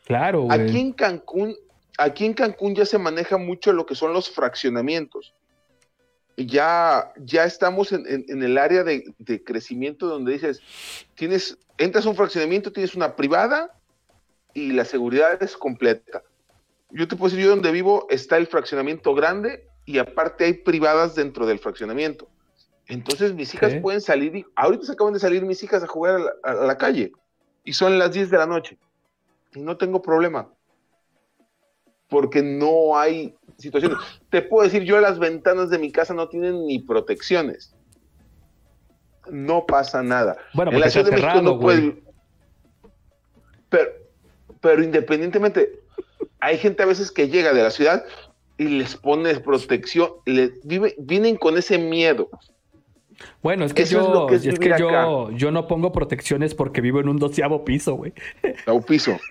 [0.04, 0.60] Claro, güey.
[0.60, 1.56] Aquí en Cancún,
[1.98, 5.34] aquí en Cancún ya se maneja mucho lo que son los fraccionamientos.
[6.36, 10.60] Y Ya, ya estamos en, en- en el área de, de crecimiento donde dices,
[11.14, 13.70] tienes, entras a un fraccionamiento, tienes una privada
[14.52, 16.22] y la seguridad es completa.
[16.94, 21.16] Yo te puedo decir, yo donde vivo está el fraccionamiento grande y aparte hay privadas
[21.16, 22.28] dentro del fraccionamiento.
[22.86, 26.14] Entonces mis hijas pueden salir, y, ahorita se acaban de salir mis hijas a jugar
[26.14, 27.12] a la, a la calle
[27.64, 28.78] y son las 10 de la noche
[29.54, 30.48] y no tengo problema.
[32.08, 33.98] Porque no hay situaciones.
[34.30, 37.74] Te puedo decir, yo las ventanas de mi casa no tienen ni protecciones.
[39.30, 40.36] No pasa nada.
[40.52, 41.80] Bueno, en la Ciudad de México cerrado, no puedes.
[41.80, 42.04] güey.
[43.68, 43.90] Pero,
[44.60, 45.83] pero independientemente,
[46.44, 48.04] hay gente a veces que llega de la ciudad
[48.58, 52.28] y les pones protección, les vive, vienen con ese miedo.
[53.42, 55.92] Bueno, es que Eso es yo, lo que es es que yo, yo no pongo
[55.92, 58.12] protecciones porque vivo en un doceavo piso, güey.
[58.66, 59.16] a un piso.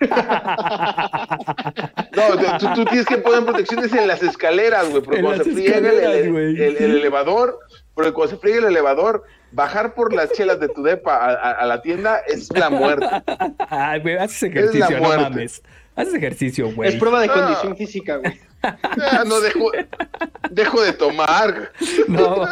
[2.16, 5.50] No, tú, tú tienes que poner protecciones en las escaleras, güey, porque En cuando se
[5.52, 7.58] friega el, elevador,
[7.94, 11.52] porque cuando se friega el elevador, bajar por las chelas de tu depa a, a-
[11.52, 13.06] a la tienda es la muerte.
[13.68, 15.22] Ay, güey, haces la ejercicio, no muerte.
[15.24, 15.62] mames.
[15.96, 16.88] Haces ejercicio, güey.
[16.90, 17.32] Es prueba de Ah.
[17.34, 18.38] condición física, güey.
[18.96, 19.70] Ya, no dejo,
[20.50, 21.70] dejo de tomar.
[22.08, 22.46] No.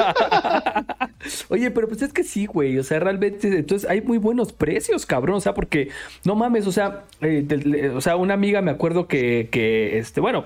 [1.49, 2.79] Oye, pero pues es que sí, güey.
[2.79, 5.37] O sea, realmente, entonces hay muy buenos precios, cabrón.
[5.37, 5.89] O sea, porque
[6.25, 9.99] no mames, o sea, eh, de- de- o sea, una amiga me acuerdo que, que
[9.99, 10.45] este, bueno,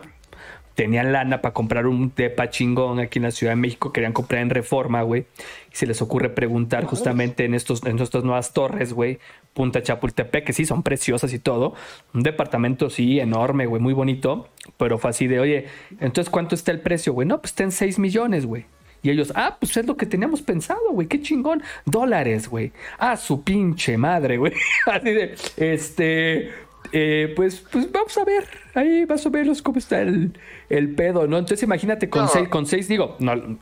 [0.76, 4.42] tenían lana para comprar un depa chingón aquí en la Ciudad de México, querían comprar
[4.42, 5.24] en Reforma, güey.
[5.72, 9.18] Y se les ocurre preguntar justamente en estos, en estas nuevas torres, güey,
[9.54, 11.74] Punta Chapultepec, que sí son preciosas y todo.
[12.12, 14.48] Un departamento, sí, enorme, güey, muy bonito.
[14.76, 15.66] Pero fue así de, oye,
[15.98, 17.26] entonces, ¿cuánto está el precio, güey?
[17.26, 18.66] No, pues está en 6 millones, güey.
[19.02, 21.62] Y ellos, ah, pues es lo que teníamos pensado, güey, qué chingón.
[21.86, 22.72] Dólares, güey.
[22.98, 24.52] Ah, su pinche madre, güey.
[24.86, 26.50] Así de, este,
[26.92, 31.26] eh, pues, pues vamos a ver, ahí más o menos cómo está el, el pedo,
[31.26, 31.38] ¿no?
[31.38, 32.28] Entonces imagínate con No.
[32.28, 33.58] seis, con seis, digo, no,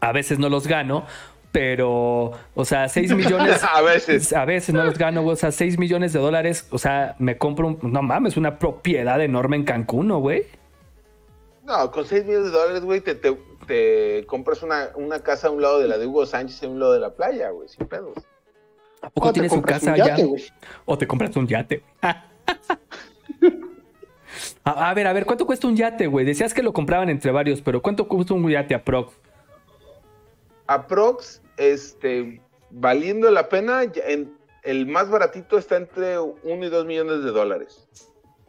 [0.00, 1.04] a veces no los gano,
[1.52, 3.60] pero, o sea, 6 millones.
[3.62, 4.32] A veces.
[4.32, 5.22] A veces no los gano.
[5.26, 6.66] O sea, 6 millones de dólares.
[6.70, 7.78] O sea, me compro un.
[7.82, 10.46] No mames, una propiedad enorme en Cancún, ¿no, güey?
[11.64, 13.36] No, con 6 millones de dólares, güey, te, te,
[13.66, 16.68] te compras una, una casa a un lado de la de Hugo Sánchez y a
[16.70, 18.16] un lado de la playa, güey, sin pedos.
[19.02, 20.26] ¿A poco O tienes su casa un yate, allá?
[20.86, 21.82] O te compras un yate.
[24.64, 26.24] a, a ver, a ver, ¿cuánto cuesta un yate, güey?
[26.24, 29.12] Decías que lo compraban entre varios, pero ¿cuánto cuesta un yate a Prox?
[30.66, 32.40] Aprox, este,
[32.70, 34.32] valiendo la pena, en,
[34.62, 37.86] el más baratito está entre 1 y 2 millones de dólares.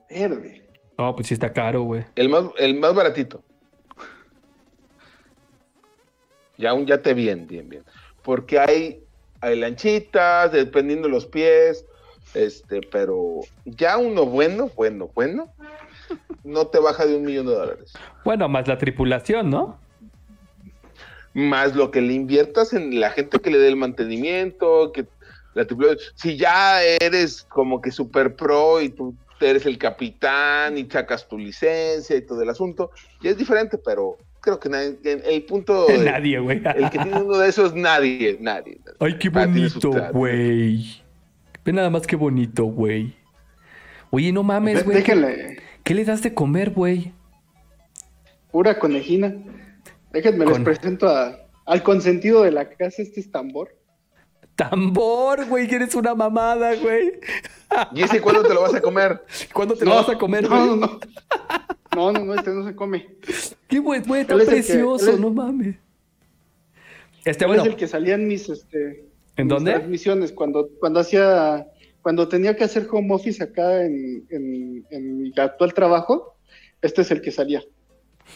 [0.10, 0.62] Verde.
[0.98, 2.06] No, pues sí está caro, güey.
[2.16, 3.44] El más, el más baratito.
[6.58, 7.84] Ya un yate bien, bien, bien.
[8.22, 9.04] Porque hay,
[9.42, 11.86] hay lanchitas, dependiendo de los pies,
[12.34, 15.52] este, pero ya uno bueno, bueno, bueno,
[16.44, 17.94] no te baja de un millón de dólares.
[18.26, 19.78] Bueno, más la tripulación, ¿no?
[21.34, 25.06] Más lo que le inviertas en la gente que le dé el mantenimiento, que
[25.56, 26.00] la tripulación.
[26.16, 31.38] Si ya eres como que super pro y tú eres el capitán y sacas tu
[31.38, 36.40] licencia y todo el asunto, ya es diferente, pero creo que nadie- el, punto, Nadie,
[36.40, 36.62] güey.
[36.76, 38.78] el que tiene uno de esos, nadie, nadie.
[39.00, 41.03] Ay, qué bonito, güey.
[41.66, 43.16] Ve nada más qué bonito, güey.
[44.12, 44.98] Oye, no mames, güey.
[44.98, 47.12] Déjenle, ¿Qué le das de comer, güey?
[48.52, 49.34] pura conejina.
[50.12, 51.36] Déjenme les presento a-
[51.66, 53.76] al consentido de la casa, este es tambor.
[54.56, 57.14] Tambor, güey, que eres una mamada, güey.
[57.96, 59.24] ¿Y ese cuándo te lo vas a comer?
[59.52, 60.68] ¿Cuándo te lo vas a comer, no, güey?
[60.68, 61.00] no, no.
[61.96, 63.08] No, no, no, este no se come.
[63.68, 65.76] Qué güey, güey, tan que- precioso, es- no mames.
[67.26, 69.06] Este, bueno, es el que salía en mis, este,
[69.36, 69.72] ¿En dónde?
[69.72, 71.68] transmisiones cuando, cuando hacía,
[72.02, 76.38] cuando tenía que hacer home office acá en, en, en mi actual trabajo,
[76.82, 77.64] este es el que salía.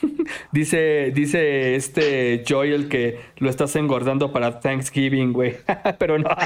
[0.52, 5.56] Dice, dice este Joel que lo estás engordando para Thanksgiving, güey.
[6.00, 6.30] Pero no.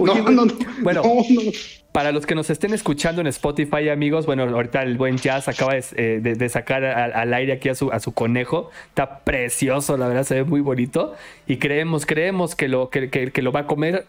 [0.00, 0.52] No, Oye, no, no.
[0.80, 1.50] Bueno, no, no.
[1.92, 5.74] para los que nos estén escuchando en Spotify, amigos, bueno, ahorita el buen Jazz acaba
[5.74, 8.70] de, eh, de- de sacar al, al aire aquí a su, a su conejo.
[8.88, 11.14] Está precioso, la verdad, se ve muy bonito.
[11.46, 14.06] Y creemos, creemos que lo, que, que- que lo va a comer,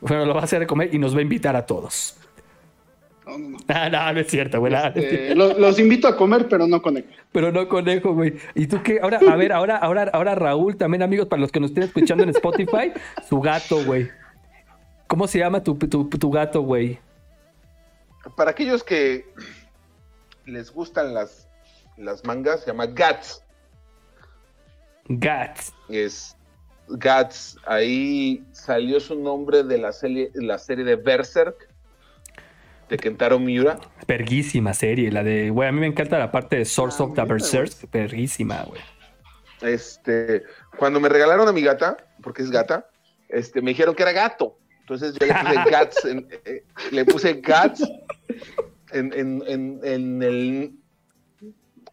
[0.00, 2.16] bueno, lo va a hacer comer y nos va a invitar a todos.
[3.32, 3.58] No, no, no.
[3.68, 4.72] Ah, no, no es cierto, güey.
[4.72, 5.16] no, no es cierto.
[5.16, 7.02] Eh, lo- los invito a comer, pero no con
[7.32, 8.34] Pero no conejo, güey.
[8.54, 9.00] ¿Y tú qué?
[9.02, 12.24] Ahora, a ver, ahora, ahora, ahora Raúl, también amigos, para los que nos estén escuchando
[12.24, 12.92] en Spotify,
[13.28, 14.08] su gato, güey.
[15.06, 16.98] ¿Cómo se llama tu, tu, tu gato, güey?
[18.36, 19.26] Para aquellos que
[20.46, 21.48] les gustan las,
[21.96, 23.44] las mangas, se llama Gats.
[25.08, 25.72] Gats.
[25.88, 26.36] Es
[26.88, 27.58] Gats.
[27.66, 31.68] Ahí salió su nombre de la serie, la serie de Berserk
[32.88, 33.78] de Kentaro Miura.
[34.06, 37.14] Perguísima serie, la de, güey, a mí me encanta la parte de Source Ah, of
[37.14, 37.72] the Berserk.
[37.90, 38.80] Perguísima, güey.
[39.62, 40.42] Este,
[40.76, 42.88] cuando me regalaron a mi gata, porque es gata,
[43.28, 44.58] este, me dijeron que era gato.
[44.80, 47.82] Entonces yo le puse Gats, en- eh, le puse Gats
[48.90, 50.72] en, en- en- en el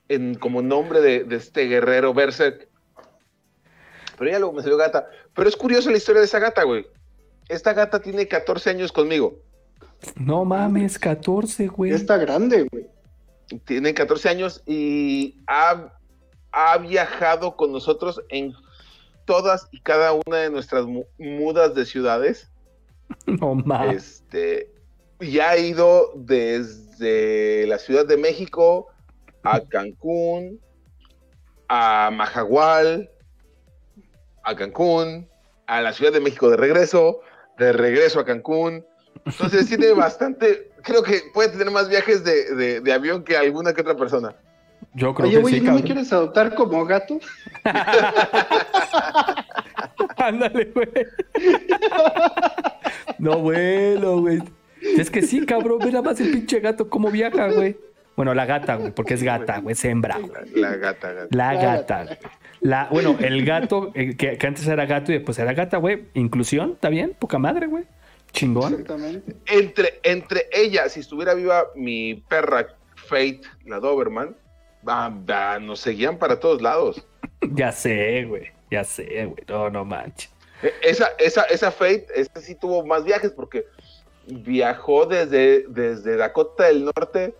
[0.09, 2.67] en como nombre de, de este guerrero Berserk.
[4.17, 5.07] Pero ya luego me salió gata.
[5.35, 6.87] Pero es curiosa la historia de esa gata, güey.
[7.47, 9.37] Esta gata tiene 14 años conmigo.
[10.15, 11.91] No mames, 14, güey.
[11.91, 12.87] Está grande, güey.
[13.65, 15.91] Tiene 14 años y ha,
[16.51, 18.53] ha viajado con nosotros en
[19.25, 22.49] todas y cada una de nuestras mu- mudas de ciudades.
[23.25, 23.95] No mames.
[24.21, 24.71] Este,
[25.19, 28.87] y ha ido desde la Ciudad de México
[29.43, 30.59] a Cancún,
[31.67, 33.09] a Majagual,
[34.43, 35.27] a Cancún,
[35.65, 37.21] a la Ciudad de México de regreso,
[37.57, 38.85] de regreso a Cancún.
[39.29, 43.73] Entonces tiene bastante, creo que puede tener más viajes de, de- de avión que alguna
[43.73, 44.35] que otra persona.
[44.93, 47.19] Yo creo Oye, que güey, sí, ¿no me quieres adoptar como gato?
[50.17, 50.87] Ándale, güey.
[53.17, 54.41] No, bueno, güey.
[54.97, 55.79] Es que sí, cabrón.
[55.79, 57.77] Nada más el pinche gato cómo viaja, güey.
[58.15, 60.31] Bueno, la gata, güey, porque es gata, güey, es hembra, güey.
[60.55, 61.27] La, la gata, gata.
[61.31, 62.03] La gata.
[62.05, 62.17] güey.
[62.61, 66.05] La, bueno, el gato, eh, que, que antes era gato y después era gata, güey.
[66.15, 67.15] Inclusión, ¿está bien?
[67.17, 67.85] Poca madre, güey.
[68.31, 68.73] Chingón.
[68.73, 69.35] Exactamente.
[69.47, 74.35] Entre, entre ella, si estuviera viva mi perra Fate, la Doberman,
[75.61, 77.05] nos seguían para todos lados.
[77.53, 78.47] Ya sé, güey.
[78.69, 79.43] Ya sé, güey.
[79.47, 80.29] No, no manches.
[80.61, 83.65] E- Esa, esa, esa Fate, esa sí tuvo más viajes porque
[84.27, 87.33] viajó desde, desde Dakota del Norte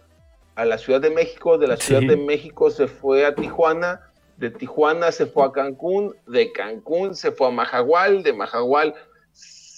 [0.56, 2.08] a la Ciudad de México, de la Ciudad Sí.
[2.08, 4.02] de México se fue a Tijuana,
[4.38, 8.96] de Tijuana se fue a Cancún, de Cancún se fue a Majagual, de Majagual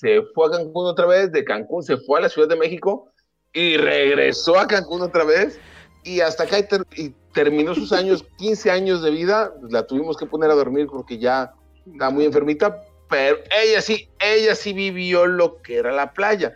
[0.01, 3.11] se fue a Cancún otra vez, de Cancún se fue a la Ciudad de México
[3.53, 5.59] y regresó a Cancún otra vez
[6.03, 10.17] y hasta acá y, ter- y terminó sus años, 15 años de vida, la tuvimos
[10.17, 11.53] que poner a dormir porque ya
[11.85, 16.53] está muy enfermita, pero ella sí, ella sí vivió lo que era la playa.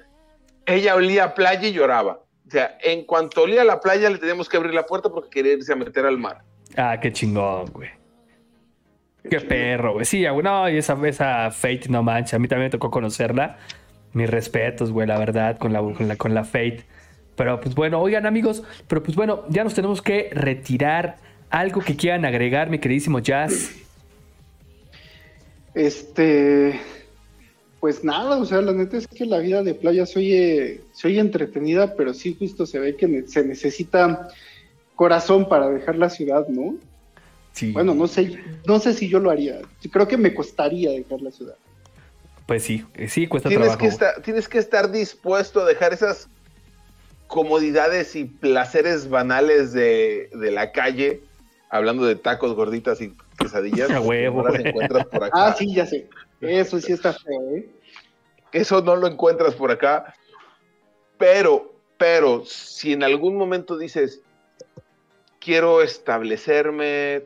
[0.65, 2.21] Ella olía a playa y lloraba.
[2.47, 5.29] O sea, en cuanto olía a la playa le teníamos que abrir la puerta porque
[5.29, 6.39] quería irse a meter al mar.
[6.77, 7.89] Ah, qué chingón, güey.
[9.29, 10.05] Qué perro, güey.
[10.05, 10.43] Sí, güey.
[10.43, 12.33] No, y esa, esa Fate, no manches.
[12.33, 13.57] A mí también me tocó conocerla.
[14.13, 16.85] Mis respetos, güey, la verdad, con la, con la, con la Fate.
[17.35, 18.63] Pero pues bueno, oigan, amigos.
[18.87, 21.17] Pero pues bueno, ya nos tenemos que retirar.
[21.49, 23.71] Algo que quieran agregar, mi queridísimo Jazz.
[25.73, 26.79] Este,
[27.79, 31.07] pues nada, o sea, la neta es que la vida de playa se oye, se
[31.07, 34.27] oye entretenida, pero sí justo se ve que se necesita
[34.95, 36.75] corazón para dejar la ciudad, ¿no?
[37.55, 37.71] Sí.
[37.71, 39.61] Bueno, no sé, no sé si yo lo haría.
[39.89, 41.55] Creo que me costaría dejar la ciudad.
[42.45, 43.81] Pues sí, eh, sí cuesta Tienes trabajo.
[43.81, 46.27] que, estar, tienes que estar dispuesto a dejar esas
[47.27, 51.21] comodidades y placeres banales de, de la calle,
[51.69, 53.89] hablando de tacos, gorditas y quesadillas.
[53.89, 55.47] A huevo, no las encuentras por acá.
[55.47, 56.09] Ah, sí, ya sé.
[56.41, 57.69] Eso sí está feo, ¿eh?
[58.51, 60.13] Eso no lo encuentras por acá.
[61.17, 64.21] Pero, pero, si en algún momento dices,
[65.39, 67.23] quiero establecerme,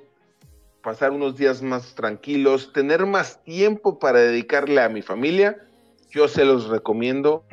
[0.81, 5.57] pasar unos días más tranquilos, tener más tiempo para dedicarle a mi familia,
[6.11, 7.43] yo se los recomiendo,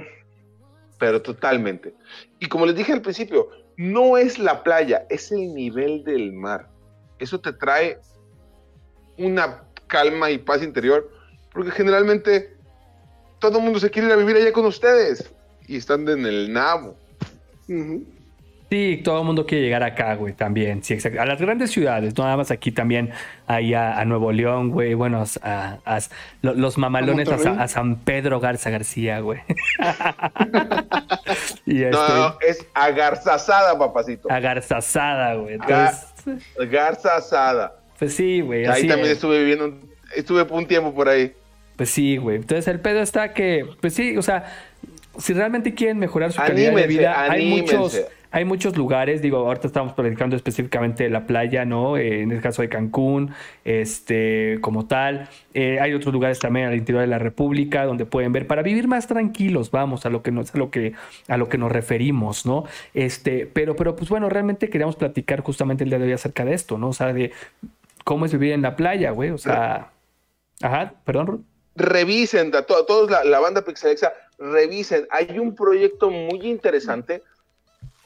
[0.98, 1.94] pero totalmente.
[2.38, 6.68] Y como les dije al principio, no es la playa, es el nivel del mar.
[7.18, 7.98] Eso te trae
[9.18, 11.10] una calma y paz interior,
[11.52, 12.56] porque generalmente
[13.38, 15.32] todo el mundo se quiere ir a vivir allá con ustedes
[15.66, 16.96] y están en el nabo.
[17.68, 18.04] Ujú.
[18.68, 20.82] Sí, todo el mundo quiere llegar acá, güey, también.
[20.82, 21.20] Sí, exacto.
[21.20, 23.10] A las grandes ciudades, no nada más aquí también,
[23.46, 24.94] ahí a, a Nuevo León, güey.
[24.94, 25.98] Bueno, a, a-
[26.42, 29.38] lo- los mamalones a, San Pedro Garza García, güey.
[31.66, 34.30] y este, No, no, es agarza asada, papacito.
[34.30, 35.54] a Garza Asada, güey.
[35.54, 36.06] Entonces,
[36.70, 37.76] Garza asada.
[37.98, 38.66] pues sí, güey.
[38.66, 39.12] Ahí también es.
[39.14, 39.78] estuve viviendo,
[40.14, 41.32] estuve un tiempo por ahí.
[41.76, 42.36] Pues sí, güey.
[42.36, 44.44] Entonces el pedo está que, pues sí, o sea,
[45.18, 47.76] si realmente quieren mejorar su calidad de Anímense, vida, hay anímense.
[47.76, 48.00] muchos,
[48.36, 51.96] hay muchos lugares, digo, ahorita estamos platicando específicamente de la playa, ¿no?
[51.96, 53.32] Eh, en el caso de Cancún,
[53.64, 55.30] este, como tal.
[55.54, 58.88] Eh, hay otros lugares también al interior de la República donde pueden ver para vivir
[58.88, 60.92] más tranquilos, vamos, a lo que nos, a lo que,
[61.28, 62.64] a lo que nos referimos, ¿no?
[62.92, 66.52] Este, pero, pero pues bueno, realmente queríamos platicar justamente el día de hoy acerca de
[66.52, 66.88] esto, ¿no?
[66.88, 67.32] O sea, de
[68.04, 69.30] cómo es vivir en la playa, güey.
[69.30, 69.92] O sea,
[70.60, 71.46] ajá, perdón.
[71.74, 75.06] Revisen, to- todos la, la banda Pixelexa, revisen.
[75.10, 77.22] Hay un proyecto muy interesante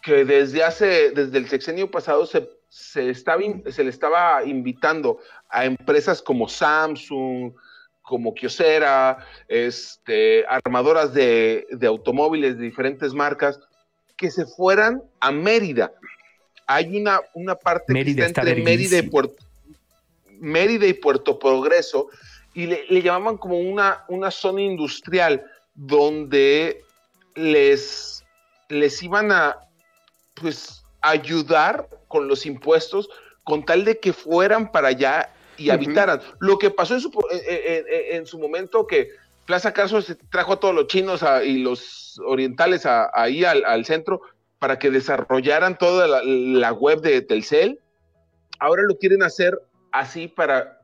[0.03, 5.65] que desde hace, desde el sexenio pasado se, se, estaba, se le estaba invitando a
[5.65, 7.53] empresas como Samsung,
[8.03, 13.61] como Kyocera, este, armadoras de, de automóviles de diferentes marcas,
[14.17, 15.93] que se fueran a Mérida.
[16.67, 19.03] Hay una, una parte Mérida que está está entre Mérida y.
[19.03, 19.45] Puerto,
[20.41, 22.09] Mérida y Puerto Progreso,
[22.55, 25.45] y le, le llamaban como una, una zona industrial
[25.75, 26.83] donde
[27.35, 28.25] les,
[28.69, 29.57] les iban a
[30.35, 33.09] pues ayudar con los impuestos
[33.45, 36.21] con tal de que fueran para allá y habitaran.
[36.39, 39.11] Lo que pasó en su, en, en- en su momento que
[39.47, 43.65] Plaza Carso se trajo a todos los chinos a- y los orientales a- ahí al,
[43.65, 44.21] al centro
[44.59, 47.81] para que desarrollaran toda la, la web de Telcel.
[48.59, 49.59] Ahora lo quieren hacer
[49.91, 50.79] así para,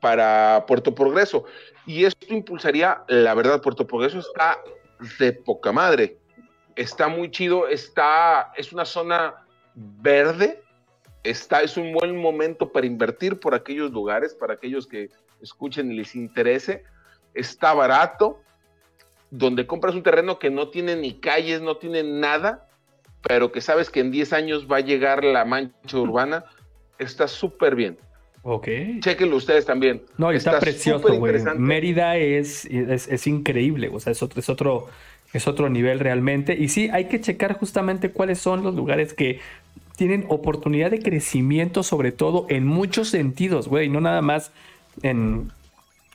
[0.00, 1.44] para Puerto Progreso.
[1.84, 4.58] Y esto impulsaría, la verdad, Puerto Progreso está
[5.18, 6.16] de poca madre.
[6.76, 9.34] Está muy chido, está, es una zona
[9.74, 10.62] verde,
[11.24, 15.10] está, es un buen momento para invertir por aquellos lugares, para aquellos que
[15.40, 16.84] escuchen y les interese.
[17.34, 18.40] Está barato,
[19.30, 22.68] donde compras un terreno que no tiene ni calles, no tiene nada,
[23.26, 26.44] pero que sabes que en 10 años va a llegar la mancha urbana,
[26.98, 27.98] está súper bien.
[28.42, 28.68] Ok.
[29.00, 30.02] Chequenlo ustedes también.
[30.18, 31.42] No, está, precioso, güey.
[31.56, 34.88] Mérida es, es, es increíble, o sea, es otro, es otro,
[35.36, 36.54] es otro nivel realmente.
[36.58, 39.40] Y sí, hay que checar justamente cuáles son los lugares que
[39.96, 44.52] tienen oportunidad de crecimiento, sobre todo en muchos sentidos, güey, no nada más
[45.02, 45.50] en,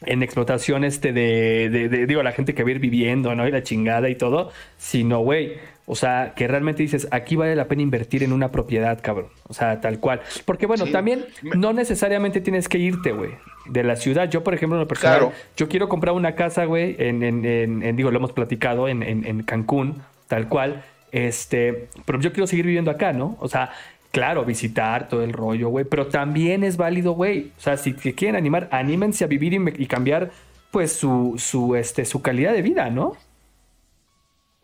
[0.05, 3.47] en explotación este de, de- de- digo, la gente que va a ir viviendo, ¿no?
[3.47, 5.53] Y la chingada y todo, sino, güey,
[5.88, 9.28] o sea, que realmente dices, aquí vale la pena invertir en una propiedad, cabrón.
[9.47, 10.22] O sea, tal cual.
[10.45, 10.91] Porque, bueno, Sí.
[10.91, 11.26] también
[11.57, 13.32] no necesariamente tienes que irte, güey,
[13.66, 14.30] de la ciudad.
[14.30, 15.34] Yo, por ejemplo, en lo personal, Claro.
[15.57, 19.43] yo quiero comprar una casa, güey, en, en- en- en- digo, lo hemos platicado, en,
[19.43, 20.84] Cancún, tal cual.
[21.12, 23.38] Este, pero yo quiero seguir viviendo acá, ¿no?
[23.39, 23.72] O sea,
[24.12, 27.51] claro, visitar todo el rollo, güey, pero también es válido, güey.
[27.57, 30.32] O sea, si te quieren animar, anímense a vivir y, y cambiar,
[30.72, 33.16] pues, su, su, este, su calidad de vida, ¿no?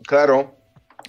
[0.06, 0.54] Claro.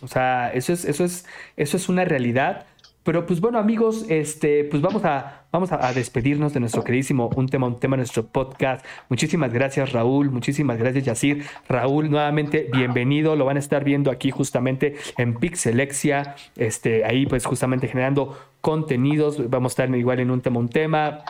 [0.01, 1.25] O sea, eso es, eso es,
[1.57, 2.65] eso es una realidad.
[3.09, 7.49] Pero pues bueno, amigos, este, pues vamos a, vamos a, despedirnos de nuestro queridísimo Un
[7.49, 8.85] tema, un tema, nuestro podcast.
[9.09, 10.29] Muchísimas gracias, Raúl.
[10.29, 11.43] Muchísimas gracias, Yacir.
[11.67, 13.35] Raúl, nuevamente, bienvenido.
[13.35, 16.35] Lo van a estar viendo aquí justamente en Pixelexia.
[16.55, 19.49] Este, ahí pues justamente generando contenidos.
[19.49, 21.23] Vamos a estar igual en un tema, un tema.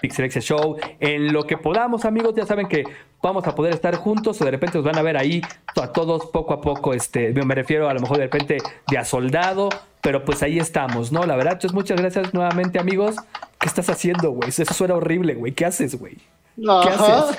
[0.00, 0.76] Pixelexia Show.
[0.98, 2.84] En lo que podamos, amigos, ya saben que
[3.22, 5.40] vamos a poder estar juntos o de repente nos van a ver ahí
[5.80, 6.92] a todos poco a poco.
[6.92, 8.58] Este, me refiero a lo mejor de repente
[8.88, 9.68] de a soldado,
[10.00, 11.24] pero pues ahí estamos, ¿no?
[11.24, 13.16] La verdad, entonces muchas gracias nuevamente, amigos.
[13.58, 14.48] ¿Qué estás haciendo, güey?
[14.50, 15.52] Eso suena horrible, güey.
[15.52, 16.16] ¿Qué haces, güey?
[16.56, 17.38] ¿Qué haces?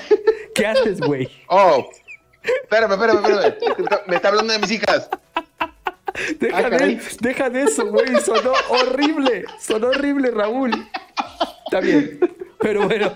[0.56, 1.30] ¿Qué haces, güey?
[1.48, 1.86] Oh,
[2.64, 4.02] espérame, espérame, espérame.
[4.08, 5.10] Me está hablando de mis hijas.
[6.40, 8.20] Deja, Ah, de, deja de eso, güey.
[8.22, 9.46] Sonó horrible.
[9.60, 10.72] Sonó horrible, Raúl.
[11.66, 12.20] Está bien.
[12.60, 13.12] Pero bueno.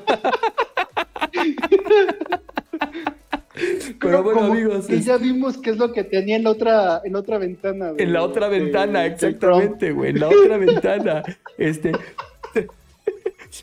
[3.99, 4.86] Pero bueno, como amigos.
[4.86, 7.93] que ya vimos qué es lo que tenía en la otra, en la otra ventana.
[7.97, 10.11] En la otra de- ventana, exactamente, güey.
[10.11, 11.24] En la otra ventana.
[11.57, 11.91] Este.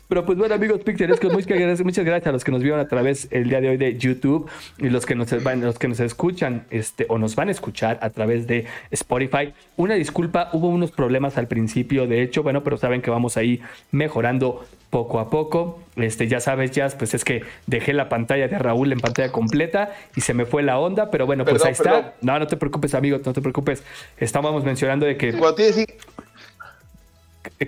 [0.07, 2.87] Pero pues bueno, amigos Pixelescos, muchas gracias, muchas gracias a los que nos vieron a
[2.87, 5.99] través el día de hoy de YouTube y los que nos van, los que nos
[5.99, 9.53] escuchan, este, o nos van a escuchar a través de Spotify.
[9.77, 13.61] Una disculpa, hubo unos problemas al principio, de hecho, bueno, pero saben que vamos ahí
[13.91, 15.79] mejorando poco a poco.
[15.95, 19.93] Este, ya sabes, ya, pues es que dejé la pantalla de Raúl en pantalla completa
[20.15, 21.83] y se me fue la onda, pero bueno, pues Perdón, ahí está.
[21.83, 22.11] perdón.
[22.21, 23.83] No, no te preocupes, amigo, no te preocupes.
[24.17, 25.87] Estábamos mencionando de que Cuando tienes, hi-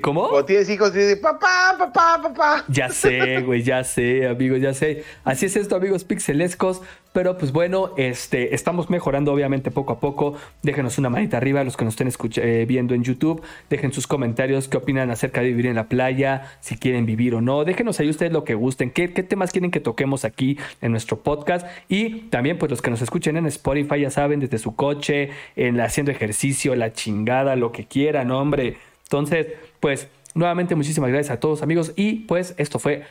[0.01, 0.27] ¿Cómo?
[0.27, 2.65] Cuando tienes hijos, dices, papá, papá, papá.
[2.67, 5.03] Ya sé, güey, ya sé, amigos, ya sé.
[5.23, 6.81] Así es esto, amigos pixelescos.
[7.13, 10.35] Pero pues bueno, este, estamos mejorando obviamente poco a poco.
[10.61, 13.41] Déjenos una manita arriba los que nos estén eh, viendo en YouTube.
[13.71, 17.41] Dejen sus comentarios, qué opinan acerca de vivir en la playa, si quieren vivir o
[17.41, 17.63] no.
[17.63, 21.17] Déjenos ahí ustedes lo que gusten, qué, qué temas quieren que toquemos aquí en nuestro
[21.23, 21.65] podcast.
[21.89, 25.77] Y también pues los que nos escuchen en Spotify, ya saben, desde su coche, en
[25.77, 28.77] la, haciendo ejercicio, la chingada, lo que quieran, hombre.
[29.07, 29.47] Entonces,
[29.79, 33.05] pues nuevamente muchísimas gracias a todos amigos y pues esto fue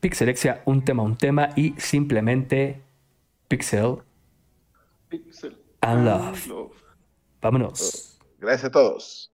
[0.00, 2.80] Pixelexia, un tema, un tema y simplemente
[3.48, 3.98] Pixel
[5.08, 5.56] Pixel.
[5.82, 6.46] and Love.
[6.46, 6.72] Love.
[7.40, 8.18] Vámonos.
[8.40, 9.30] Gracias a todos.